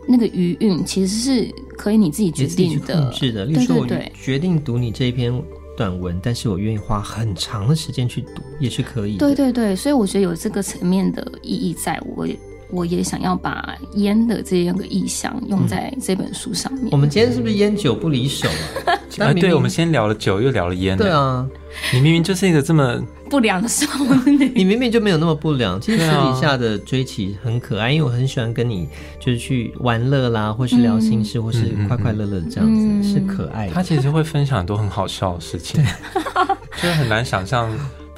[0.06, 3.12] 那个余韵，其实是可以你自己决定的。
[3.12, 5.34] 是的，例如说我决定读你这一篇。
[5.78, 9.16] 短文，但是我愿意花很长的时间去读，也是可以。
[9.16, 12.26] 对对对，所以我觉得有这个层面的意义在，在我
[12.70, 16.86] 我也想要把烟的这样个意象用在这本书上面。
[16.86, 18.48] 嗯、我们今天是不是烟酒不离手
[18.84, 18.94] 啊？
[19.18, 20.96] 啊，对，我们先聊了酒，又聊了烟。
[20.96, 21.46] 对啊，
[21.92, 23.86] 你明明就是一个这么不良的少
[24.26, 25.80] 女， 你明明就没有那么不良。
[25.80, 33.72] 其实私底下的追起很可爱，因为我很喜欢跟你就是去玩乐啦，或是聊心事，嗯、或是快快乐乐的这样子，嗯、是可爱的。
[33.72, 35.82] 他其实会分享很多很好笑的事情，
[36.80, 37.68] 就是很难想象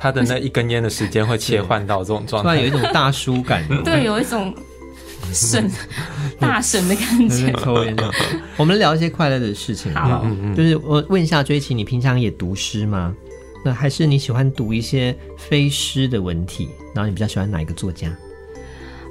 [0.01, 3.63] 他的那一根烟的时间会切换到这种状态，突然有一种大叔感。
[3.85, 4.53] 对，有一种。
[5.33, 5.71] 神
[6.41, 7.55] 大神的感觉，
[8.57, 9.95] 我们聊一些快乐的事情。
[9.95, 13.15] 好，就是我问一下追奇，你平常也读诗吗？
[13.65, 16.71] 那还是你喜欢读一些非诗的文体？
[16.95, 18.09] 然后你比较喜欢哪一个作家？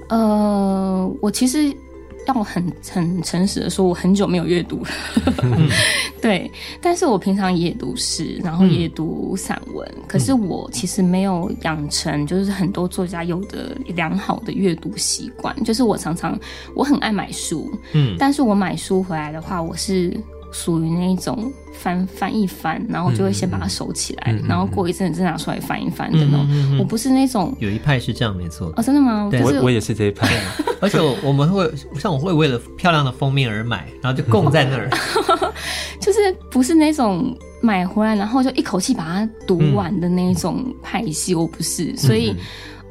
[0.10, 1.72] 呃，我其实。
[2.30, 4.90] 让我很很诚实的说，我很久没有阅读了，
[5.42, 5.68] 嗯、
[6.22, 16.40] 对，但是我平常也读诗，然后也读散文，嗯、可是我其实没有养成就是很多作家有的良好的阅读习惯，就是我常常
[16.76, 20.16] 我很爱买书，嗯，但是我买书回来的话，我是。
[20.52, 26.46] 属于那一种翻翻一翻，然后就会先把它收起来，嗯、然后过一阵子再拿出来翻一翻的那种。
[26.50, 28.74] 嗯嗯嗯、我不是那种，有一派是这样，没错。
[28.76, 29.28] 哦，真的吗？
[29.32, 30.28] 对，我我也是这一派。
[30.82, 34.90] 而且我，我们会像我会为了漂亮的封面而买，然后就供在那儿。
[36.00, 42.36] 就是不是那种买回来然后就一口气把它读完的那种派系，我不是，所以。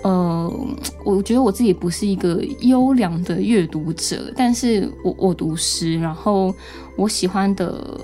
[0.03, 0.67] 嗯呃，
[1.05, 6.55] 我觉得我自己不是一个优良的阅读者，但是我我读诗，然后
[6.97, 8.01] 我喜欢的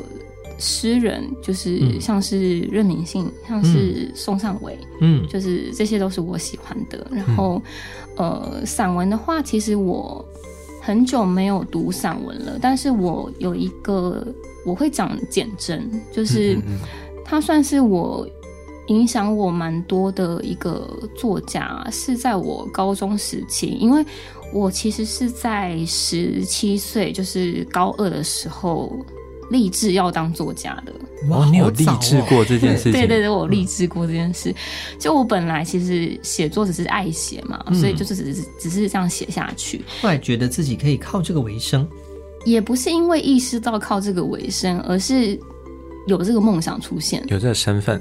[0.58, 7.06] 诗人就是像是任明信，嗯、像是宋尚伟，嗯，就是这些都是我喜欢的。
[7.12, 7.62] 然后，
[8.16, 10.24] 呃，散文的话，其实我
[10.80, 14.26] 很久没有读散文了，但是我有一个
[14.66, 16.58] 我会讲简真，就是
[17.24, 18.26] 它算是我。
[18.88, 24.04] 影响我蛮多的一个作家是在我高中时期，因为
[24.52, 28.92] 我其实是在十七岁，就是高二的时候
[29.50, 30.92] 立志要当作家的。
[31.28, 32.92] 哇，你有立 志过这件事情？
[32.92, 34.50] 对对对，我立志过这件事。
[34.50, 34.54] 嗯、
[34.98, 39.82] 就我本来其实写作只是爱写嘛，嗯、所以就是只是只是这样写下去。
[40.02, 41.88] 后来觉得自己可以靠这个为生，
[42.44, 45.38] 也不是因为意识到靠这个为生，而是
[46.06, 47.98] 有这个梦想出现，有这个身份。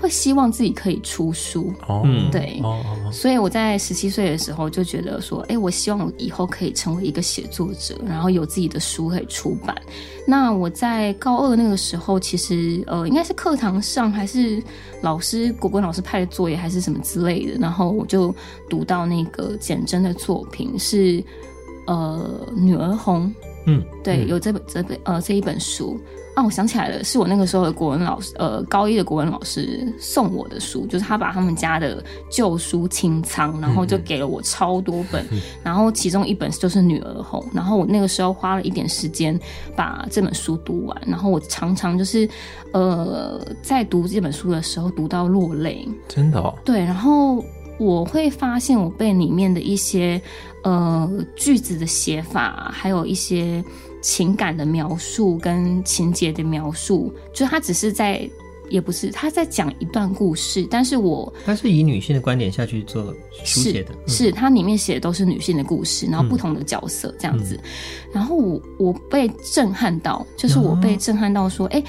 [0.00, 2.82] 会希望自己可以出书，哦、对，哦、
[3.12, 9.76] 所以我在十七岁的时候就觉得说，哎，我希望我以后可以成为一个写作者，然后有自己的书可以出版。
[10.26, 14.62] 那我在高二那个时候，其实呃，应该是课堂上还是
[15.00, 18.34] 老师国文老师派的作业还是什么之类的，然后我就
[18.68, 21.22] 读到那个简真的作品是
[21.86, 23.26] 呃《女儿红》，
[23.66, 25.98] 嗯，对，有这本这本呃这一本书。
[26.38, 39.36] 啊，我想起来了，是我那个时候的国文老师，呃，高一的国文老师送我的书，就是他把他们家的旧书清仓，然后就给了我超多本，嗯、 然后其中一本就是《女儿红》，然后我那个时候花了一点时间
[39.74, 42.28] 把这本书读完，然后我常常就是，
[42.72, 47.44] 呃，在读这本书的时候读到落泪，真的哦，对，然后
[47.80, 50.22] 我会发现我被里面的一些
[50.62, 53.64] 呃句子的写法，还有一些
[54.00, 58.28] 情感的描述跟情节的描述，就他只是在。
[58.70, 67.70] 也不是，他在讲一段故事，但是我他是以女性的观点下去做书写的，是，是他里面写的都是女性的故事，然后不同的角色这样子，嗯、
[68.12, 71.82] 然后我我被震撼到，就是我被震撼到说，哎、哦，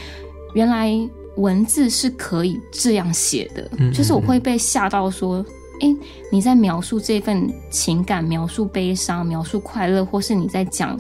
[0.53, 0.97] 原来
[1.36, 5.45] 文字是可以这样写的，嗯、就是我会被吓到说，
[5.82, 5.93] 哎，
[6.32, 10.97] 你在描述这份情感，描述悲伤，描述快乐，或是你在讲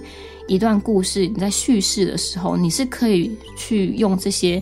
[0.49, 4.61] 一段故事，你在叙事的时候，你是可以去用这些。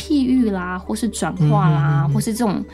[0.00, 2.64] 譬喻啦，或是转化啦，嗯、或是这种，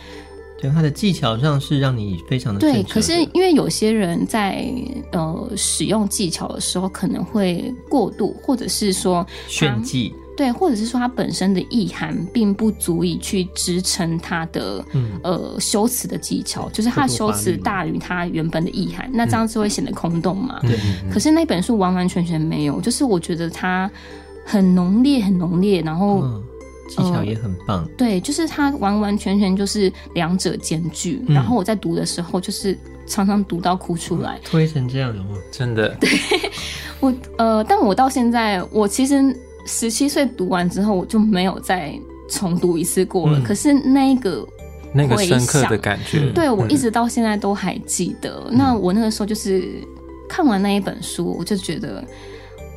[0.61, 2.83] 对他的技巧上是让你非常的对。
[2.83, 4.71] 可是因为有些人在
[5.11, 20.59] 呃使用技巧的时候可能会过度，或者是说炫技，对，或者是说它本身的意涵并不足以去支撑它的、嗯、呃修辞的技巧，就是它的修辞大于它原本的意涵，那这样子会显得空洞嘛？
[20.63, 21.11] 对、嗯。
[21.11, 23.91] 可是那本书完完全全没有，就是我觉得它
[24.45, 26.23] 很浓烈，很浓烈，然后。
[26.23, 26.45] 嗯
[26.87, 31.19] 技巧也很棒，呃，对，就是它完完全全就是两者兼具。
[31.27, 35.31] 嗯、然后我在读的时候，就是常常读到哭出来，推成这样的吗？
[35.51, 36.11] 真的，对
[37.01, 39.35] 我呃，但我到现在，我其实
[39.67, 41.99] 十七岁读完之后，我就没有再
[42.29, 43.39] 重读一次过了。
[43.39, 44.47] 嗯、可是那个
[44.93, 48.45] 那个深刻的感觉，对我一直到现在都还记得。
[48.51, 49.69] 嗯、那我那个时候就是
[50.29, 52.05] 看完那一本书，我就觉得。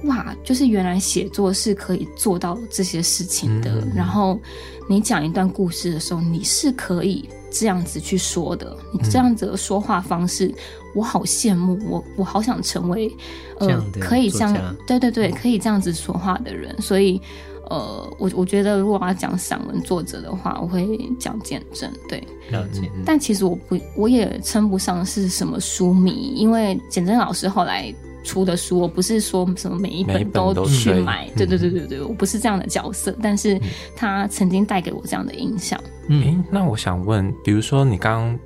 [0.04, 3.82] 哇，就是原来写作是可以做到这些事情的。
[3.82, 4.40] 嗯、然后
[4.88, 7.28] 你讲一段故事的时候，你是可以
[7.60, 8.76] 这样子去说的。
[8.92, 10.56] 你这样子的说话方式，嗯、
[10.96, 13.12] 我好羡慕，我我好想成为
[13.60, 16.76] 呃，可以这样，对对对，可以这样子说话的人。
[16.82, 17.22] 所以
[17.70, 21.92] 呃，我我觉得如果要讲散文作者的话，我会讲简真。
[22.08, 22.90] 对，了解。
[23.06, 27.94] 但其实我不，我也称不上是什么书迷，因为简真老师后来。
[28.28, 33.58] 出的书，我不是说什么每一本都去买，对对对对对，我不是这样的角色，但是
[33.96, 35.82] 他曾经带给我这样的印象。
[36.10, 38.40] 嗯、欸，那我想问，比如说你刚刚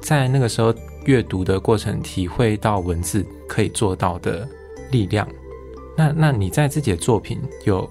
[0.00, 0.72] 在那个时候
[1.04, 4.48] 阅读的过程，体会到文字可以做到的
[4.90, 5.28] 力量，
[5.96, 7.90] 那那你在自己的作品有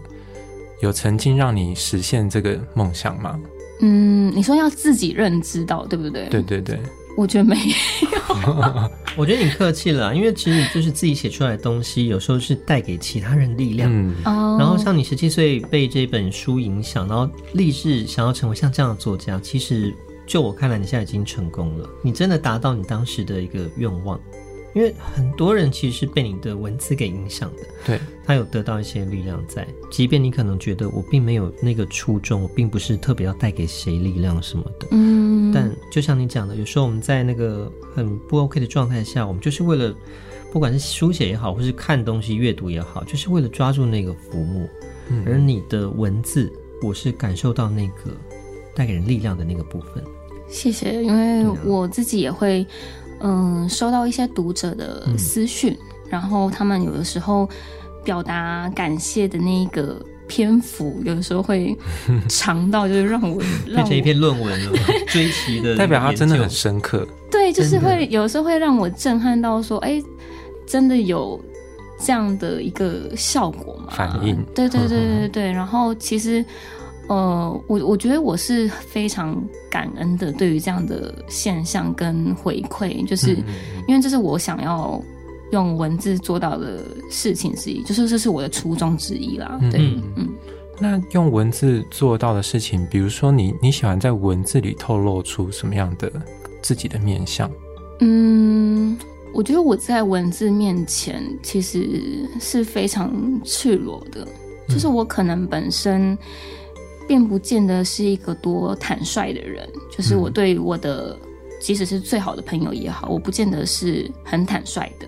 [0.81, 3.39] 有曾经让你实现这个梦想吗？
[3.81, 6.29] 嗯，你说要自己认知到，对不对？
[6.29, 6.79] 对对对。
[7.15, 13.89] 我觉得没有， 我觉得你客气了，因为其实就是自己写出来的东西，有时候是带给其他人力量。
[13.91, 14.13] 嗯，
[14.59, 19.93] 然后像你十七岁被这本书影响，然后立志想要成为像这样的作家，其实
[20.27, 24.19] 就我看来，你现在已经成功了，你真的达到你当时的一个愿望。
[24.75, 39.95] 因为很多人其实是被你的文字给影响的，对，他有得到一些力量在，即便你可能觉得我并没有那个初衷，我并不是特别要带给谁力量什么的，嗯，但就像你讲的，有时候我们在那个很不 OK 的状态下，我们就是为了，
[40.51, 44.67] 不管是书写也好，或是看东西阅读也好，就是为了抓住那个浮木，
[45.07, 46.51] 嗯，而你的文字，
[46.81, 48.11] 我是感受到那个
[48.75, 50.03] 带给人力量的那个部分。
[50.49, 52.59] 谢谢，因为我自己也会。
[52.61, 52.67] 嗯，
[53.69, 57.49] 收到一些读者的私讯，嗯、然后他们有的时候
[58.03, 61.75] 表达感谢的那个篇幅，有的时候会
[62.27, 64.71] 长到就是让我 变成一篇论文了，
[65.07, 67.07] 追奇的 代表他真的很深刻。
[67.31, 70.01] 对，就是会有的时候会让我震撼到说，哎，
[70.67, 71.39] 真的有
[71.99, 73.87] 这样的一个效果吗？
[73.91, 74.35] 反应。
[74.53, 76.45] 对对对对对对，然后其实。
[77.07, 79.39] 呃，我我觉得我是非常
[79.69, 83.37] 感恩的，对于这样的现象跟回馈，就是
[83.87, 84.99] 因为这是我想要
[85.51, 89.59] 用文字做到的事情之一，就是这是我的初衷之一啦。
[89.71, 90.29] 对，嗯，嗯，
[90.79, 96.11] 那用文字做到的事情，比如说你你喜欢在文字里透露出什么样的
[96.63, 97.47] 自己的面相？
[97.99, 98.97] 嗯，
[99.31, 104.27] 我觉得我在文字面前其实是非常赤裸的，
[104.67, 106.17] 就是我可能本身。
[107.07, 111.29] 并不见得是一个多坦率的人，就是我对我的，嗯、
[111.59, 115.07] 即使是最好的朋友也好，我不见得是很坦率的。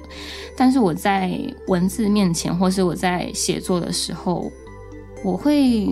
[0.56, 4.52] 但是我在文字面前，或是我在写作的时候，
[5.24, 5.88] 我会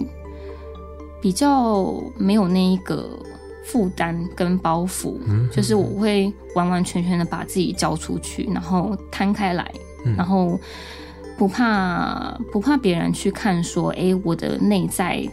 [1.22, 3.10] 比较没有那一个
[3.64, 9.72] 负担跟包袱，嗯、就是我会完完全全的把自己交出去，然后摊开来，
[10.06, 10.60] 嗯、然后
[11.38, 15.28] 不怕不怕别人去看说，哎，我的内在。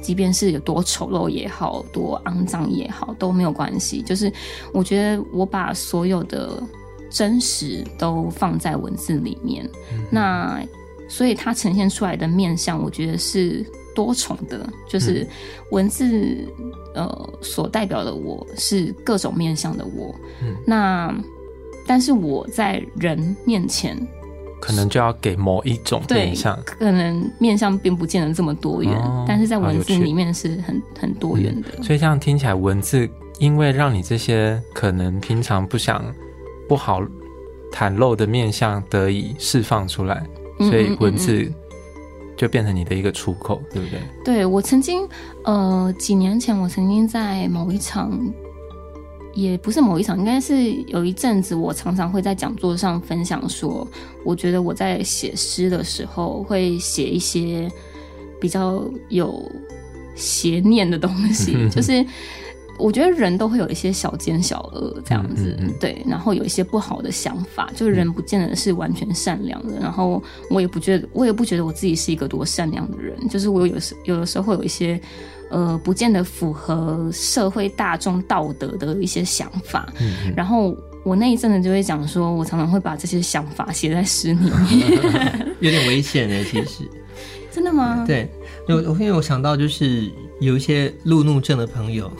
[0.00, 4.02] 即便是有多丑陋也好，多肮脏也好，都没有关系。
[4.02, 4.32] 就是
[4.72, 6.62] 我觉得我把所有的
[7.10, 10.62] 真实都放在文字里面，嗯、那
[11.08, 15.26] 所以它呈现出来的面相，我觉得是多重的，就是
[15.70, 16.46] 文字
[16.94, 20.14] 呃所代表的我是各种面相的我。
[20.42, 21.14] 嗯，那
[21.86, 23.96] 但是我在人面前。
[24.60, 31.68] 可能就要给某一种面向，可能面向并不见得这么多元，哦、但是在文字里面是很很多元的。
[31.76, 36.04] 嗯、所以这样听起来，文字因为让你这些可能平常不想
[36.68, 37.02] 不好
[37.72, 40.26] 袒露的面向得以释放出来，
[40.58, 41.52] 所以文字
[42.36, 44.00] 就变成你的一个出口，对不对？
[44.24, 45.06] 对，我曾经
[45.44, 48.10] 呃几年前，我曾经在某一场。
[49.36, 53.86] 也不是某一场，应该是有一阵子，我常常会在讲座上分享说，
[54.24, 57.70] 我觉得我在写诗的时候会写一些
[58.40, 59.44] 比较有
[60.14, 62.04] 邪念的东西， 就是
[62.78, 75.00] 我觉得人都会有一些小奸小恶这样子，嗯嗯嗯对，然后有一些不好的想法，就是人不见得是完全善良的，然后我也不觉得，我也不觉得我自己是一个多善良的人，就是我有时有的时候会有一些。
[75.48, 79.88] 呃，不见得符合社会大众道德的一些想法。
[80.34, 86.34] 然后我那一阵子就会讲说，我常常会把这些想法写在诗里面， 有点危险呢。
[86.50, 86.82] 其实，
[87.52, 88.02] 真的吗？
[88.04, 88.28] 对，
[88.68, 90.10] 因为因为我想到就是。
[90.40, 92.10] 有一些路怒症的朋友，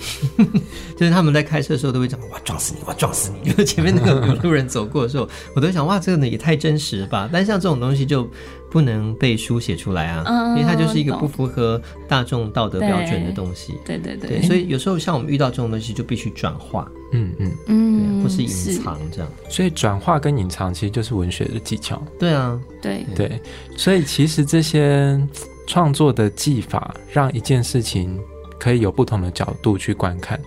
[0.97, 2.83] 就是他们在开车的时候都会讲：“哇，撞死你！
[2.87, 8.29] 哇，撞死你！”因 为前面那个有路人走过的时候，我都想：“哇，这个呢也太真实了吧！”但像这种东西就
[8.71, 13.75] 不能被书写出来啊，嗯、因为它就是一个不符合大众道德标准的东西。
[13.85, 16.91] 对对对，对，所以有时候像我们遇到这种东西，就必须转化。
[17.12, 19.31] 嗯嗯嗯，或是隐藏这样。
[19.49, 22.03] 所以转化跟隐藏其实就是文学的技巧。
[22.19, 23.41] 对啊，对对，
[23.77, 25.21] 所以其实这些。
[25.67, 28.19] 创作的技法，让一件事情
[28.59, 30.41] 可以有不同的角度去观看。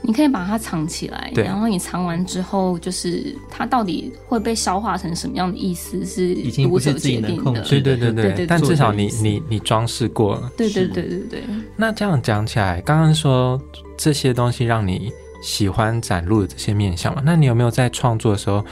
[0.00, 7.60] 你可以把它藏起来，对然后你藏完之后，就是它到底会被消化成什么样的意思，是读者决定的。
[7.62, 10.50] 对对对对，但至少你你你装饰过了。
[10.56, 11.42] 对对对对对。
[11.76, 13.60] 那这样讲起来，刚刚说
[13.96, 17.20] 这些东西让你喜欢展露的这些面相嘛？
[17.26, 18.64] 那你有没有在创作的时候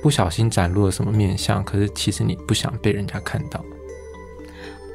[0.00, 1.62] 不小心展露了什么面相？
[1.64, 3.62] 可是其实你不想被人家看到。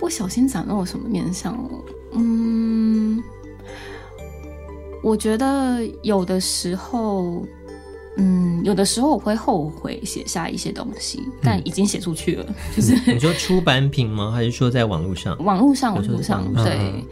[0.03, 1.57] 不小心展露我什么面相？
[2.11, 3.23] 嗯，
[5.01, 7.45] 我觉得有的时候，
[8.17, 12.45] 嗯，有的时候我会后悔写下一些东西，但已经写出去了。
[12.49, 14.29] 嗯、就是你说出版品吗？
[14.29, 15.41] 还是说在网络上？
[15.41, 16.73] 网络上，网络上，对。
[16.79, 17.03] 嗯、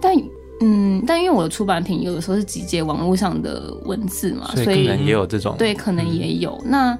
[0.00, 0.16] 但
[0.60, 5.56] 嗯，但因为我的出版品有的时候是集结网络上的文字嘛，所以可能也有这种。
[5.58, 6.98] 对，可能也有、嗯、那。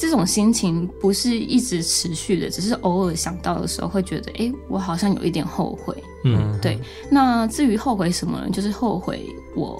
[0.00, 5.94] 这种心情不是一直持续的，只是偶尔想到的时候会觉得，哎，我好像有一点后悔。
[6.24, 6.78] 嗯，对。
[7.10, 8.48] 那至于后悔什么呢？
[8.50, 9.78] 就是后悔我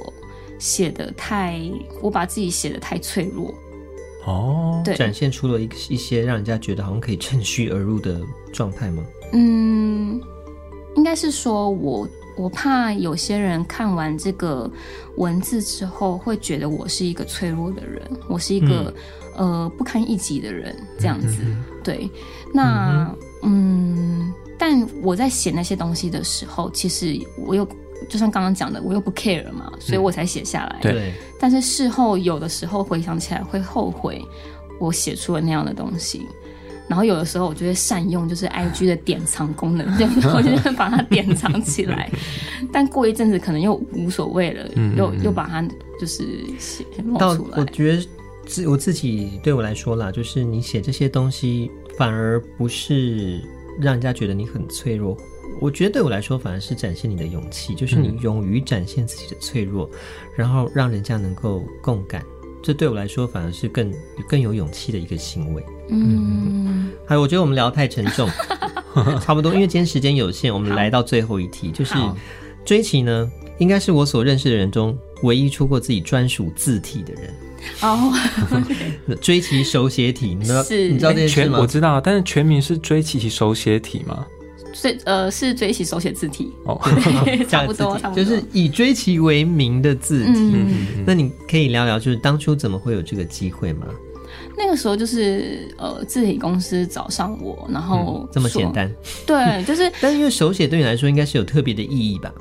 [0.59, 1.59] 写的太，
[2.03, 3.55] 我把自己写的太脆弱。
[4.27, 8.21] 哦，对，展现出了一一些让人家觉得好像可以趁虚而入的
[8.53, 9.03] 状态吗？
[9.33, 10.21] 嗯，
[10.97, 12.07] 应该是说我
[12.41, 14.71] 我怕有些人看完这个
[15.17, 18.93] 文字之后会觉得我是一个脆弱的人，我是一个。
[18.97, 19.03] 嗯
[19.37, 22.11] 呃，不堪一击的人这样子，嗯、对。
[22.53, 23.11] 那
[23.43, 27.67] 嗯，嗯，但我在写那些东西的时候，其实我又
[28.09, 30.81] 就像刚刚讲的，我又不 care 嘛，所以我才写下来。
[30.81, 31.15] 嗯、对。
[31.39, 34.23] 但是事后有的时候回想起来会后悔，
[34.79, 36.27] 我写出了那样的东西。
[36.91, 42.11] 然后有的时候我就会善用就是 IG 的典藏功能，就 我就会把它典藏起来。
[42.71, 45.63] 但过一阵子可能又无所谓了，嗯嗯嗯又又把它
[46.01, 47.59] 就是写冒出来。
[47.59, 48.05] 我觉得。
[48.47, 53.41] 自我自己对我来说啦，就是你写这些东西，反而不是
[53.79, 55.17] 让人家觉得你很脆弱。
[55.61, 59.99] 我觉得对我来说，反而是展现你的勇气，就是你勇于展现自己的脆弱，嗯、
[60.35, 62.25] 然后让人家能够共感。
[62.63, 63.93] 这对我来说，反而是更
[64.29, 65.65] 更有勇气的一个行为。
[65.89, 68.29] 嗯，还有，我觉得我们聊得太沉重，
[69.21, 71.95] 差不多，因为今天时间有限，我们来到最后一题，就是
[72.65, 77.35] 追奇呢，应该是我所认识的人中唯一出过自己专属字体的人。
[77.83, 78.13] 哦，
[79.21, 80.63] 追奇手写体，你知道？
[80.63, 81.59] 是，你知道这件事吗？
[81.61, 84.27] 我知道，但是全名是追奇手写体吗？
[84.73, 86.81] 是呃，是追起手写字体哦，
[87.49, 90.33] 差不多，差不多就是以椎琪为名的字体。
[90.35, 93.87] 嗯，那你可以聊聊，就是当初怎么会有这个机会吗？
[94.57, 98.91] 那个时候就是呃，字体公司找上我，然后这么简单？
[99.27, 102.33] 对， 就是，但是因为手写对你来说应该是有特别的意义吧？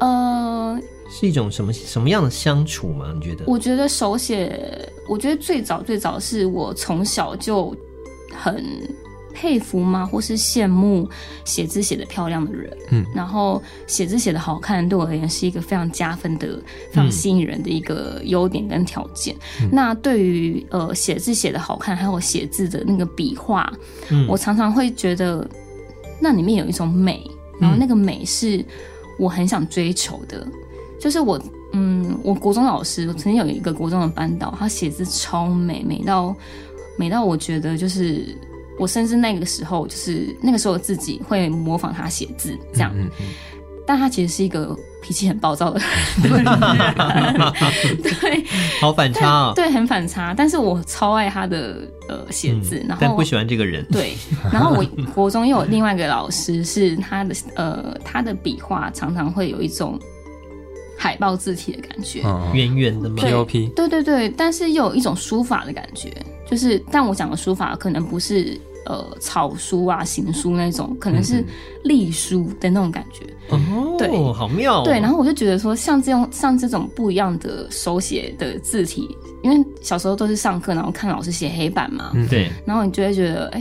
[0.00, 0.78] 呃。
[1.14, 3.12] 是一种什么什么样的相处吗？
[3.14, 3.44] 你觉得？
[3.46, 7.76] 我觉得手写，我觉得最早最早是我从小就
[8.34, 8.64] 很
[9.32, 11.08] 佩服吗，或是羡慕
[11.44, 12.76] 写字写得漂亮的人。
[12.90, 16.60] 嗯，然后写字写得好看，对我而言是一个非常加分的、
[16.90, 19.34] 非常吸引人的一个优点跟条件。
[19.60, 23.72] 嗯、那对于呃写字写得好看，还有写字的那个笔画，
[24.10, 25.48] 嗯，我常常会觉得
[26.20, 27.28] 那里面有一种美。
[27.60, 28.64] 然后那个美是
[29.18, 30.46] 我很想追求的，
[31.00, 31.40] 就是我。
[31.74, 36.36] 嗯，我国中老师我曾经有一个国中的班导，他写字超美，美到
[36.98, 38.36] 美到我觉得就是
[38.78, 43.26] 我甚至那个时候就是那个时候自己会模仿他写字这样，嗯嗯嗯，
[43.86, 45.80] 但他其实是一个脾气很暴躁的
[46.22, 46.44] 人，
[48.02, 48.44] 对，
[48.80, 51.76] 好反差哦，对，很反差，但是我超爱他的
[52.08, 54.14] 呃写字，嗯，然后但不喜欢这个人，对，
[54.52, 59.98] 然后我国中又有另外一个老师是他的呃他的笔画常常会有一种。
[60.96, 62.22] 海报字体的感觉，
[62.52, 66.12] 圆圆的吗？POP，对对对，但是又有一种书法的感觉，
[66.48, 71.44] 就是，但我讲的书法可能不是呃草书啊、行书那种，可能是
[71.84, 73.24] 隶书的那种感觉。
[73.48, 74.84] 哦，对，好妙哦。
[74.84, 83.60] 对，然后我就觉得说，像这种像这种不一样的手写的字体，因为小时候都是上课，然后看老师写黑板嘛，对，然后你就会觉得，哎，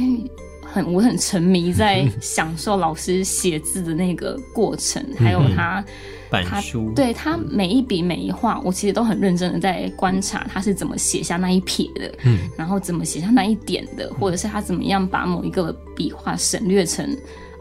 [0.72, 5.84] 很我很沉迷在享受老师写字的那个过程，还有他。
[6.32, 17.06] 板书，对他每一笔每一画，我其实都很认真的在观察他是怎么写下那一撇的，嗯，然后怎么写下那一点的，或者是他怎么样把某一个笔画省略成，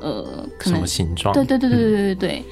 [0.01, 1.35] 呃，可能什么形状？
[1.35, 2.39] 对对对对对对对。
[2.39, 2.45] 嗯、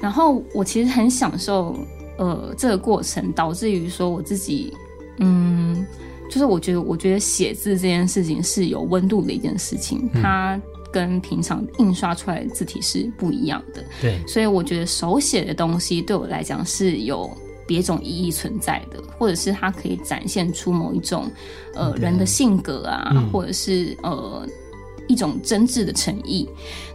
[0.00, 1.78] 然后我其实很享受，
[2.18, 4.76] 呃，这个过程，导致于说我自己，
[5.18, 5.86] 嗯，
[6.30, 10.56] 就是我觉得，我觉得写字这件事情是有温度的一件事情，它。
[10.56, 10.62] 嗯
[10.92, 17.30] 跟平常印刷出来的字体是不一样的，对，所以我觉得手写的东西对我来讲是有
[17.64, 21.30] 别种意义存在的，或者是它可以展现出某一种
[21.76, 24.44] 呃人的性格啊，嗯、或者是呃
[25.06, 26.48] 一种真挚的诚意。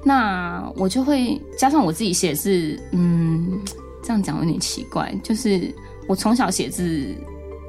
[0.04, 3.62] 那我就会加上我自己写字，嗯，
[4.04, 5.74] 这样讲有点奇怪，就是
[6.06, 7.16] 我从小写字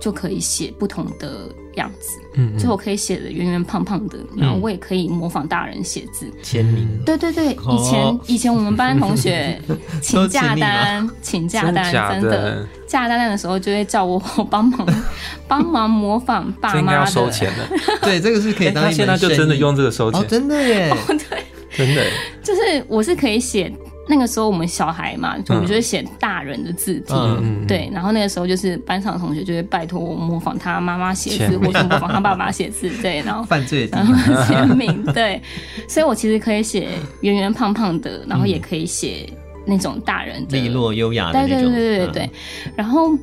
[0.00, 1.48] 就可以写不同的。
[1.76, 6.88] 样子，嗯，就我可以写的圆圆胖胖的，然后我也可以模仿大人写字签名。
[7.04, 9.60] 对对对，以前以前我们班同学
[10.00, 14.18] 请假单，请假单真的假单的时候就会叫我
[14.50, 14.86] 帮忙
[15.46, 16.98] 帮忙模仿爸妈的。
[16.98, 18.70] 要收钱的，对，这个是可以。
[18.70, 21.44] 当现在就真的用这个收钱，真的耶，对，
[21.76, 22.02] 真的，
[22.42, 23.70] 就是我是可以写。
[24.08, 35.42] 那个时候我们小孩嘛，就我们就会写大人的字体，嗯、对，然后那个时候就是班上的同学就会拜托我模仿他妈妈写字，或者模仿他爸爸写字，对，然后 犯罪，然后签名，对，
[35.88, 36.90] 所以我其实可以写
[37.20, 39.28] 圆圆胖胖的，然后也可以写
[39.64, 42.22] 那种大人的利落优雅的那种，对对对对对，
[42.66, 43.16] 嗯、然后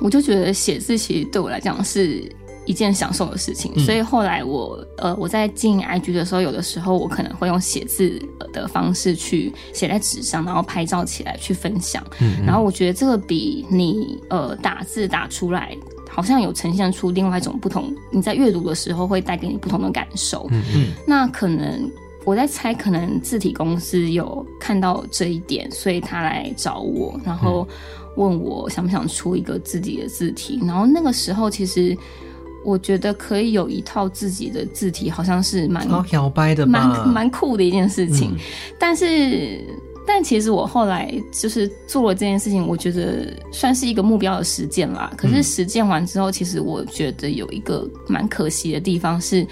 [0.00, 2.24] 我就觉得写字其实对我来讲是。
[2.70, 12.00] 一件享受的事情，所以后来我呃我在经营 IG 的时候，有的时候我可能会用写字的方式去写在纸上，然后拍照起来去分享。
[12.20, 15.76] 嗯嗯，然后我觉得这个比你呃打字打出来，
[16.08, 17.92] 好像有呈现出另外一种不同。
[18.12, 20.46] 你在阅读的时候会带给你不同的感受。
[20.52, 21.90] 嗯嗯，那可能
[22.24, 27.66] 我在猜，可能字体公司有看到这一点，所以他来找我，然后
[28.14, 30.60] 问我想不想出一个自己的字体。
[30.62, 31.98] 然后那个时候其实。
[32.64, 38.32] 我觉得可以有一套自己的字体，好像是蛮摇摆的，蛮蛮酷的一件事情。
[38.32, 38.38] 嗯、
[38.78, 39.64] 但是，
[40.06, 45.12] 但其实我后来就是做了这件事情，我觉得算是一个目标的实践啦。
[45.16, 49.46] 可是实践完之后，其实我觉得有一个蛮可惜的地方是，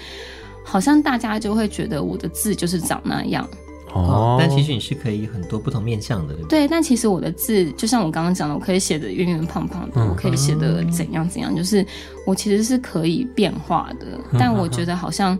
[0.63, 3.47] 好像大家就会觉得我的字就是长那样。
[3.93, 6.59] 哦，但其实你是可以很多不同面向的，对不对？
[6.61, 11.85] 对，但其实我的字就像我刚刚讲的，我可以写的圆圆胖胖的，嗯、我可以写的怎样怎样，就是
[12.25, 14.07] 我其实是可以变化的。
[14.31, 15.37] 嗯、但我觉得好像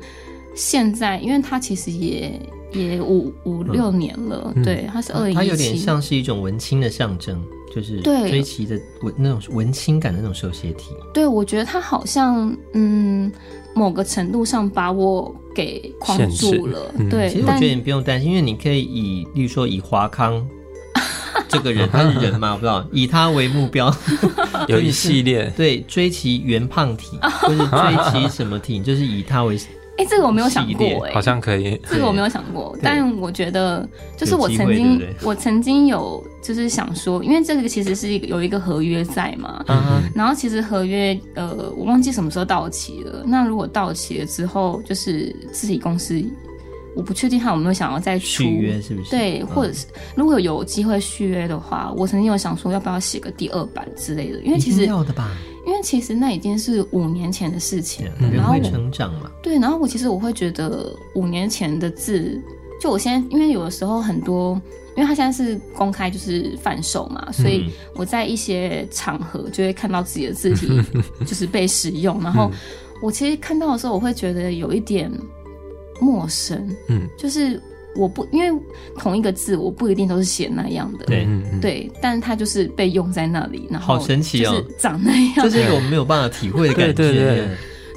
[0.56, 2.40] 现在，因为它其实也
[2.74, 7.40] 也五五六年了，嗯、对，它是二零一七，它有点像是一种文青的象征，
[7.74, 10.96] 就是追奇的文那种文青感的那种手写体。
[11.14, 13.32] 对，我觉得它好像嗯。
[13.80, 17.30] 某个程度上把我给框住了，嗯、对。
[17.30, 20.46] 其实我觉得你不用担心，因为你可以以，例如说以华康
[21.48, 23.90] 这个人，他是人吗，我不知道， 以他为目标，
[24.68, 29.58] 有一系列对追其原胖体，或是追其什么体，就是以他为。
[30.00, 31.78] 哎，这个我没有想过，哎，好像可以。
[31.86, 33.86] 这个我没有想过，但我觉得，
[34.16, 39.62] 就是我曾经，我曾经有，就是想说，因为这个其实是一个有一个合约在嘛，
[40.16, 43.24] 然后其实合约，呃，我忘记什么时候到期了。
[43.26, 46.24] 那如果到期了之后，就是自己公司，
[46.96, 49.12] 我不确定他有没有想要再出续约，是不是？
[49.12, 49.86] 对，或者是
[50.16, 54.40] 如果有机会续约的话，我曾经有想说，要不要写个第二版之类的？
[54.44, 55.30] 因为其实要的吧。
[55.70, 59.30] 因为其实那已经是五年前的事情，人会成长嘛。
[59.40, 62.42] 对，然后我其实我会觉得五年前的字，
[62.82, 64.60] 就我现在，因为有的时候很多，
[64.98, 70.68] 因为他现在是公开就是贩售嘛，所以我在一些场合就会看到自己的字体
[71.24, 72.50] 就是被使用，然后
[73.00, 75.12] 我其实看到的时候，我会觉得有一点
[76.02, 77.62] 陌生，嗯，就是
[77.96, 78.62] 我不因为
[78.98, 81.28] 同一个字，我不一定都是写那样的，对
[81.62, 86.94] 对，但它就是被用在那里，然后好神奇哦，长那样，这是一个我们没有办法体会的感觉。
[86.94, 87.48] 对对对。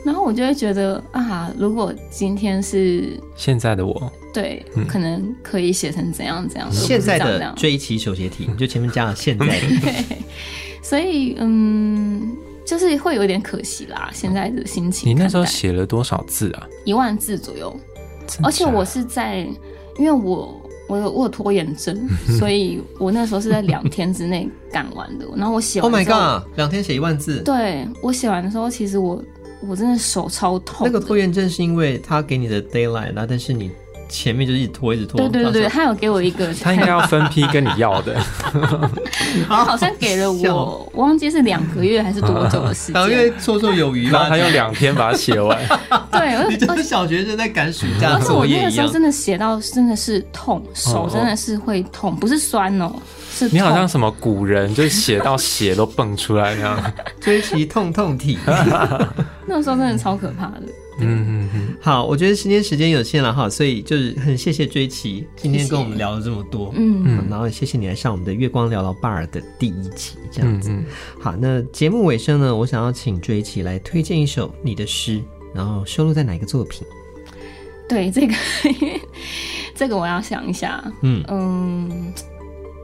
[0.05, 6.69] 然后我就会觉得啊，如果今天是现在的我，对，可能可以写成怎样怎样。
[6.73, 9.53] 现在的追奇手写体， 就前面加了现在的。
[9.81, 10.05] 对，
[10.83, 12.37] 所以嗯。
[12.65, 15.11] 就是会有点可惜啦，现在的心情。
[15.11, 16.67] 你那时候写了多少字啊？
[16.85, 17.77] 一万字左右，
[18.41, 19.45] 而且我是在，
[19.99, 25.27] 因为我我有我有拖延症， 所以我那时候是在两天之内赶完的。
[25.37, 27.43] 然后我写完，Oh my god，两天写一万字。
[27.43, 29.23] 对，我写完的时候，其实我
[29.69, 30.87] 我真的手超痛。
[30.87, 33.71] 那个拖延症是因为他给你的 deadline 啦，但是你。
[34.13, 35.19] 前面就是一直拖，一直拖。
[35.29, 38.15] 对对对，他有给我一个， 他应该要分批跟你要的。
[39.49, 42.95] 他好像给了我，我忘记是两个月还是多久的时间。
[42.95, 44.27] 两个月绰绰有余吧。
[44.29, 45.59] 他用两天把它写完。
[46.13, 48.67] 对，你就是小学生在赶暑假作业一样。
[48.67, 52.93] 而且我那个时候真的写到真的是痛，手真的是会痛，不是酸哦，
[53.33, 53.49] 是。
[53.49, 56.93] 你好像什么古人，就是写到血都蹦出来那样。
[57.21, 58.39] 追其痛痛体。
[59.47, 60.63] 那个时候真的超可怕的。
[61.01, 61.32] 嗯，
[61.85, 67.03] 好，我觉得今天时间有限了哈，所以就是很谢谢追奇今天跟我们聊了这么多，嗯。
[67.05, 70.71] 嗯，然后谢谢你来上我们的月光聊聊 Bar 的第一集，这样子。
[70.71, 70.79] 嗯。
[70.79, 70.85] 嗯
[71.21, 75.21] 好，那节目尾声呢，我想要请追奇来推荐一首你的诗，
[75.53, 76.87] 然后收录在哪一个作品？
[77.89, 78.35] 对，这个
[79.75, 81.25] 这个我要想一下，嗯。
[81.27, 82.15] 嗯。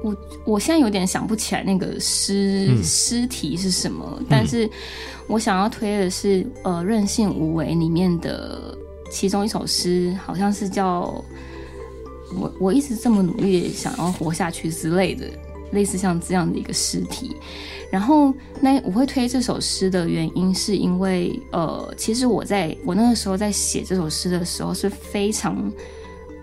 [0.01, 4.70] 我我现在有点想不起来那个诗诗题是什么，嗯、但是
[5.26, 8.78] 我想要推的是呃《任性无为》里面的
[9.11, 11.23] 其中一首诗，好像是叫
[12.35, 15.27] 我我一直这么努力想要活下去之类的，
[15.73, 17.37] 类似像这样的一个诗题。
[17.91, 25.73] 然后那我会推这首诗的原因是因为呃，其实我在我那个时候在写这首诗的时候是非常，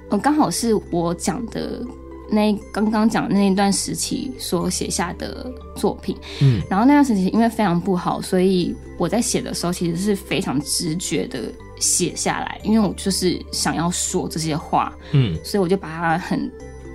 [0.10, 1.86] 呃，刚好是我讲的。
[2.28, 5.46] 那刚刚讲的那一段时期所写下的
[5.76, 11.44] 作品，嗯，然后那段时期因为非常不好，所以我在写的时候其实是非常直觉的
[11.80, 16.52] 写下来，因为我就是想要说这些话，嗯，所以我就把它很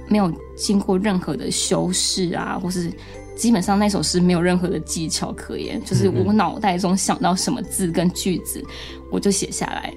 [0.09, 2.93] 没有经过任何的修饰啊，或是
[3.37, 8.63] 基本上那首诗没有任何的技巧可言，就是我脑袋中想到什么字跟句子，
[9.11, 9.93] 我就写下来。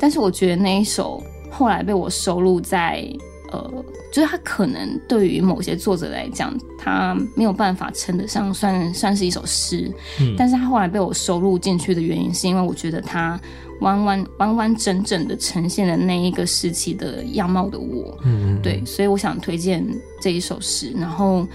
[0.00, 3.06] 但是我觉得那一首后来被我收录在。
[3.52, 13.40] 呃，就是它可能对于某些作者来讲，它没有办法称得上算算是一首诗，嗯，但是它后来被我收录进去的原因，是因为我觉得他
[13.80, 19.86] 完完完完整整的呈现了那一个时期的样貌的我，嗯，对，所以我想推荐
[20.20, 21.46] 这一首诗，然后，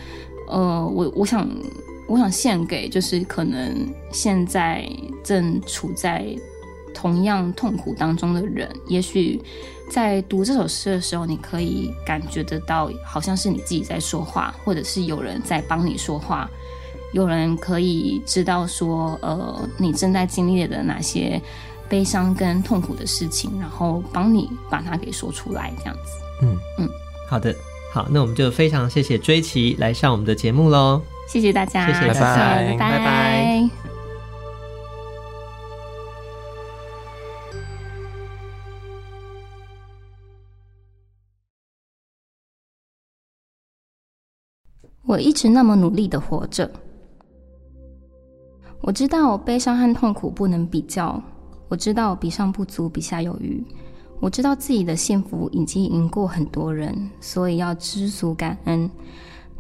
[0.48, 1.50] 呃，我我想
[2.08, 3.76] 我想献给就是可能
[4.12, 4.88] 现在
[5.24, 6.26] 正处在
[6.94, 9.42] 同样痛苦当中的人，也许。
[9.90, 16.50] 在读这首诗的时候，你可以感觉得到，好像是你自己在说话，或者是有人在帮你说话，
[17.12, 21.42] 有人可以知道说，呃，你正在经历的哪些
[21.92, 26.22] 悲伤跟痛苦的事情，然后帮你把它给说出来，这样子。
[26.42, 26.90] 嗯嗯，
[27.28, 27.54] 好的，
[27.92, 32.78] 好，那我们就非常谢谢追奇来上我们的节目喽，谢谢大家，谢谢大家，拜拜。
[32.78, 33.70] 拜拜。
[45.04, 46.72] 我一直那么努力的活着。
[48.80, 51.22] 我知道悲伤和痛苦不能比较，
[51.72, 53.64] 我知道比上不足，比下有余。
[54.20, 58.92] 我知道自己的幸福已经赢过很多人，所以要知足感恩。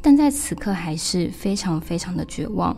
[0.01, 2.75] 但在此刻还是非常非常的绝望，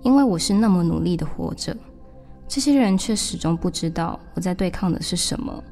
[0.00, 1.76] 因为我是那么努力的活着，
[2.48, 5.62] 这些人却始终不知道我在对抗的是什么。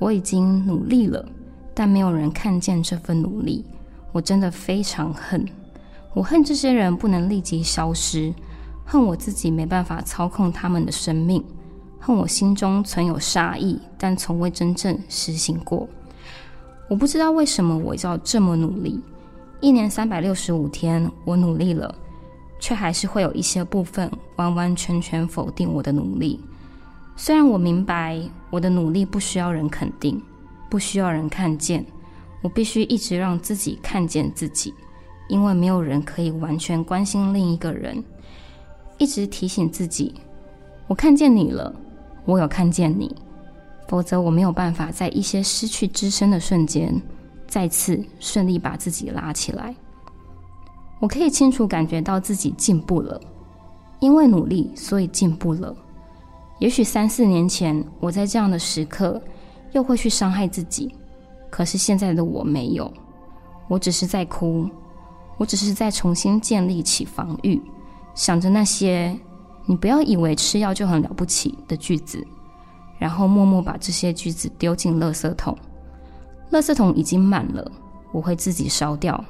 [0.00, 1.24] 我已经努力了，
[1.72, 3.64] 但没有人看见这份努力。
[4.10, 5.46] 我真的非常恨，
[6.14, 8.34] 我恨这些人不能立即消失，
[8.84, 11.44] 恨我自己没办法操控他们的生命，
[11.98, 15.88] 恨我心中存有杀意，但从未真正实行过。
[16.88, 19.00] 我不知道为什么我要这么努力，
[19.60, 21.94] 一年三百六十五天，我努力了，
[22.58, 26.40] 却还是会有一些部分完完全全否定我的努力。
[27.16, 30.22] 虽然我明白我的努力不需要人肯定，
[30.70, 31.84] 不需要人看见。
[32.40, 34.72] 我必须一直让自己看见自己，
[35.28, 38.02] 因为没有人可以完全关心另一个人。
[38.96, 40.14] 一直提醒自己，
[40.86, 41.74] 我看见你了，
[42.28, 43.10] 我有看见你，
[43.88, 47.00] 否则我没有办法在一些失去支撑的瞬间，
[47.46, 49.74] 再次顺利把自己拉起来。
[51.00, 53.18] 我可以清楚感觉到自己进步了，
[53.98, 55.74] 因为努力，所以进步了。
[56.58, 59.18] 也许三四年前，我在这样的时刻，
[59.72, 60.94] 又会去伤害自己。
[61.48, 62.92] 可是现在的我没有，
[63.68, 64.68] 我只是在哭，
[65.38, 67.58] 我只是在重新建立起防御，
[68.14, 69.18] 想着那些
[69.68, 72.26] “你不要以为吃药就很了不起”的句子，
[72.98, 75.54] 然后默默把这些句子丢进垃圾桶。
[76.50, 77.70] 垃圾桶已经满了，
[78.10, 79.22] 我会自己烧掉。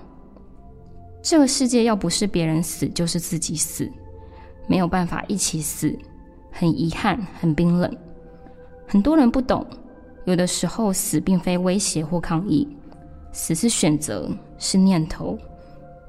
[1.21, 3.91] 这个世界要不是别人死，就是自己死，
[4.69, 5.99] 没有办法一起死，
[6.53, 7.93] 很遗憾，很冰冷。
[8.87, 9.67] 很多人不懂。
[10.25, 12.69] 有的时候，死并非威胁或抗议，
[13.33, 15.37] 死是选择，是念头。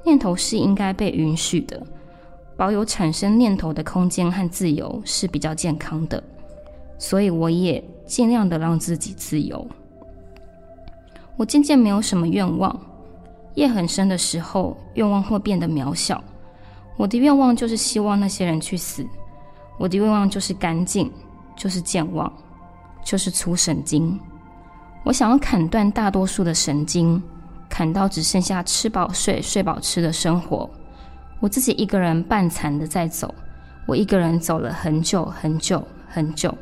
[0.06, 1.82] 念头是应该被允许的，
[2.60, 6.22] 保有产生念头的空间和自由是比较健康的。
[6.98, 9.66] 所以，我也尽量的让自己自由。
[11.38, 12.78] 我渐渐没有什么愿望，
[13.56, 16.22] 夜很深的时候，愿望会变得渺小。
[16.98, 19.08] 我的愿望就是希望那些人去死，
[19.78, 21.10] 我的愿望就是干净，
[21.56, 22.30] 就是健忘。
[23.02, 24.20] 就是粗神经，
[25.06, 27.24] 我想要砍断大多数的神经，
[27.70, 30.70] 砍到只剩下吃饱睡、睡饱吃的生活。
[31.40, 33.34] 我自己一个人半残的在走，
[33.86, 36.54] 我一个人走了很久很久很久。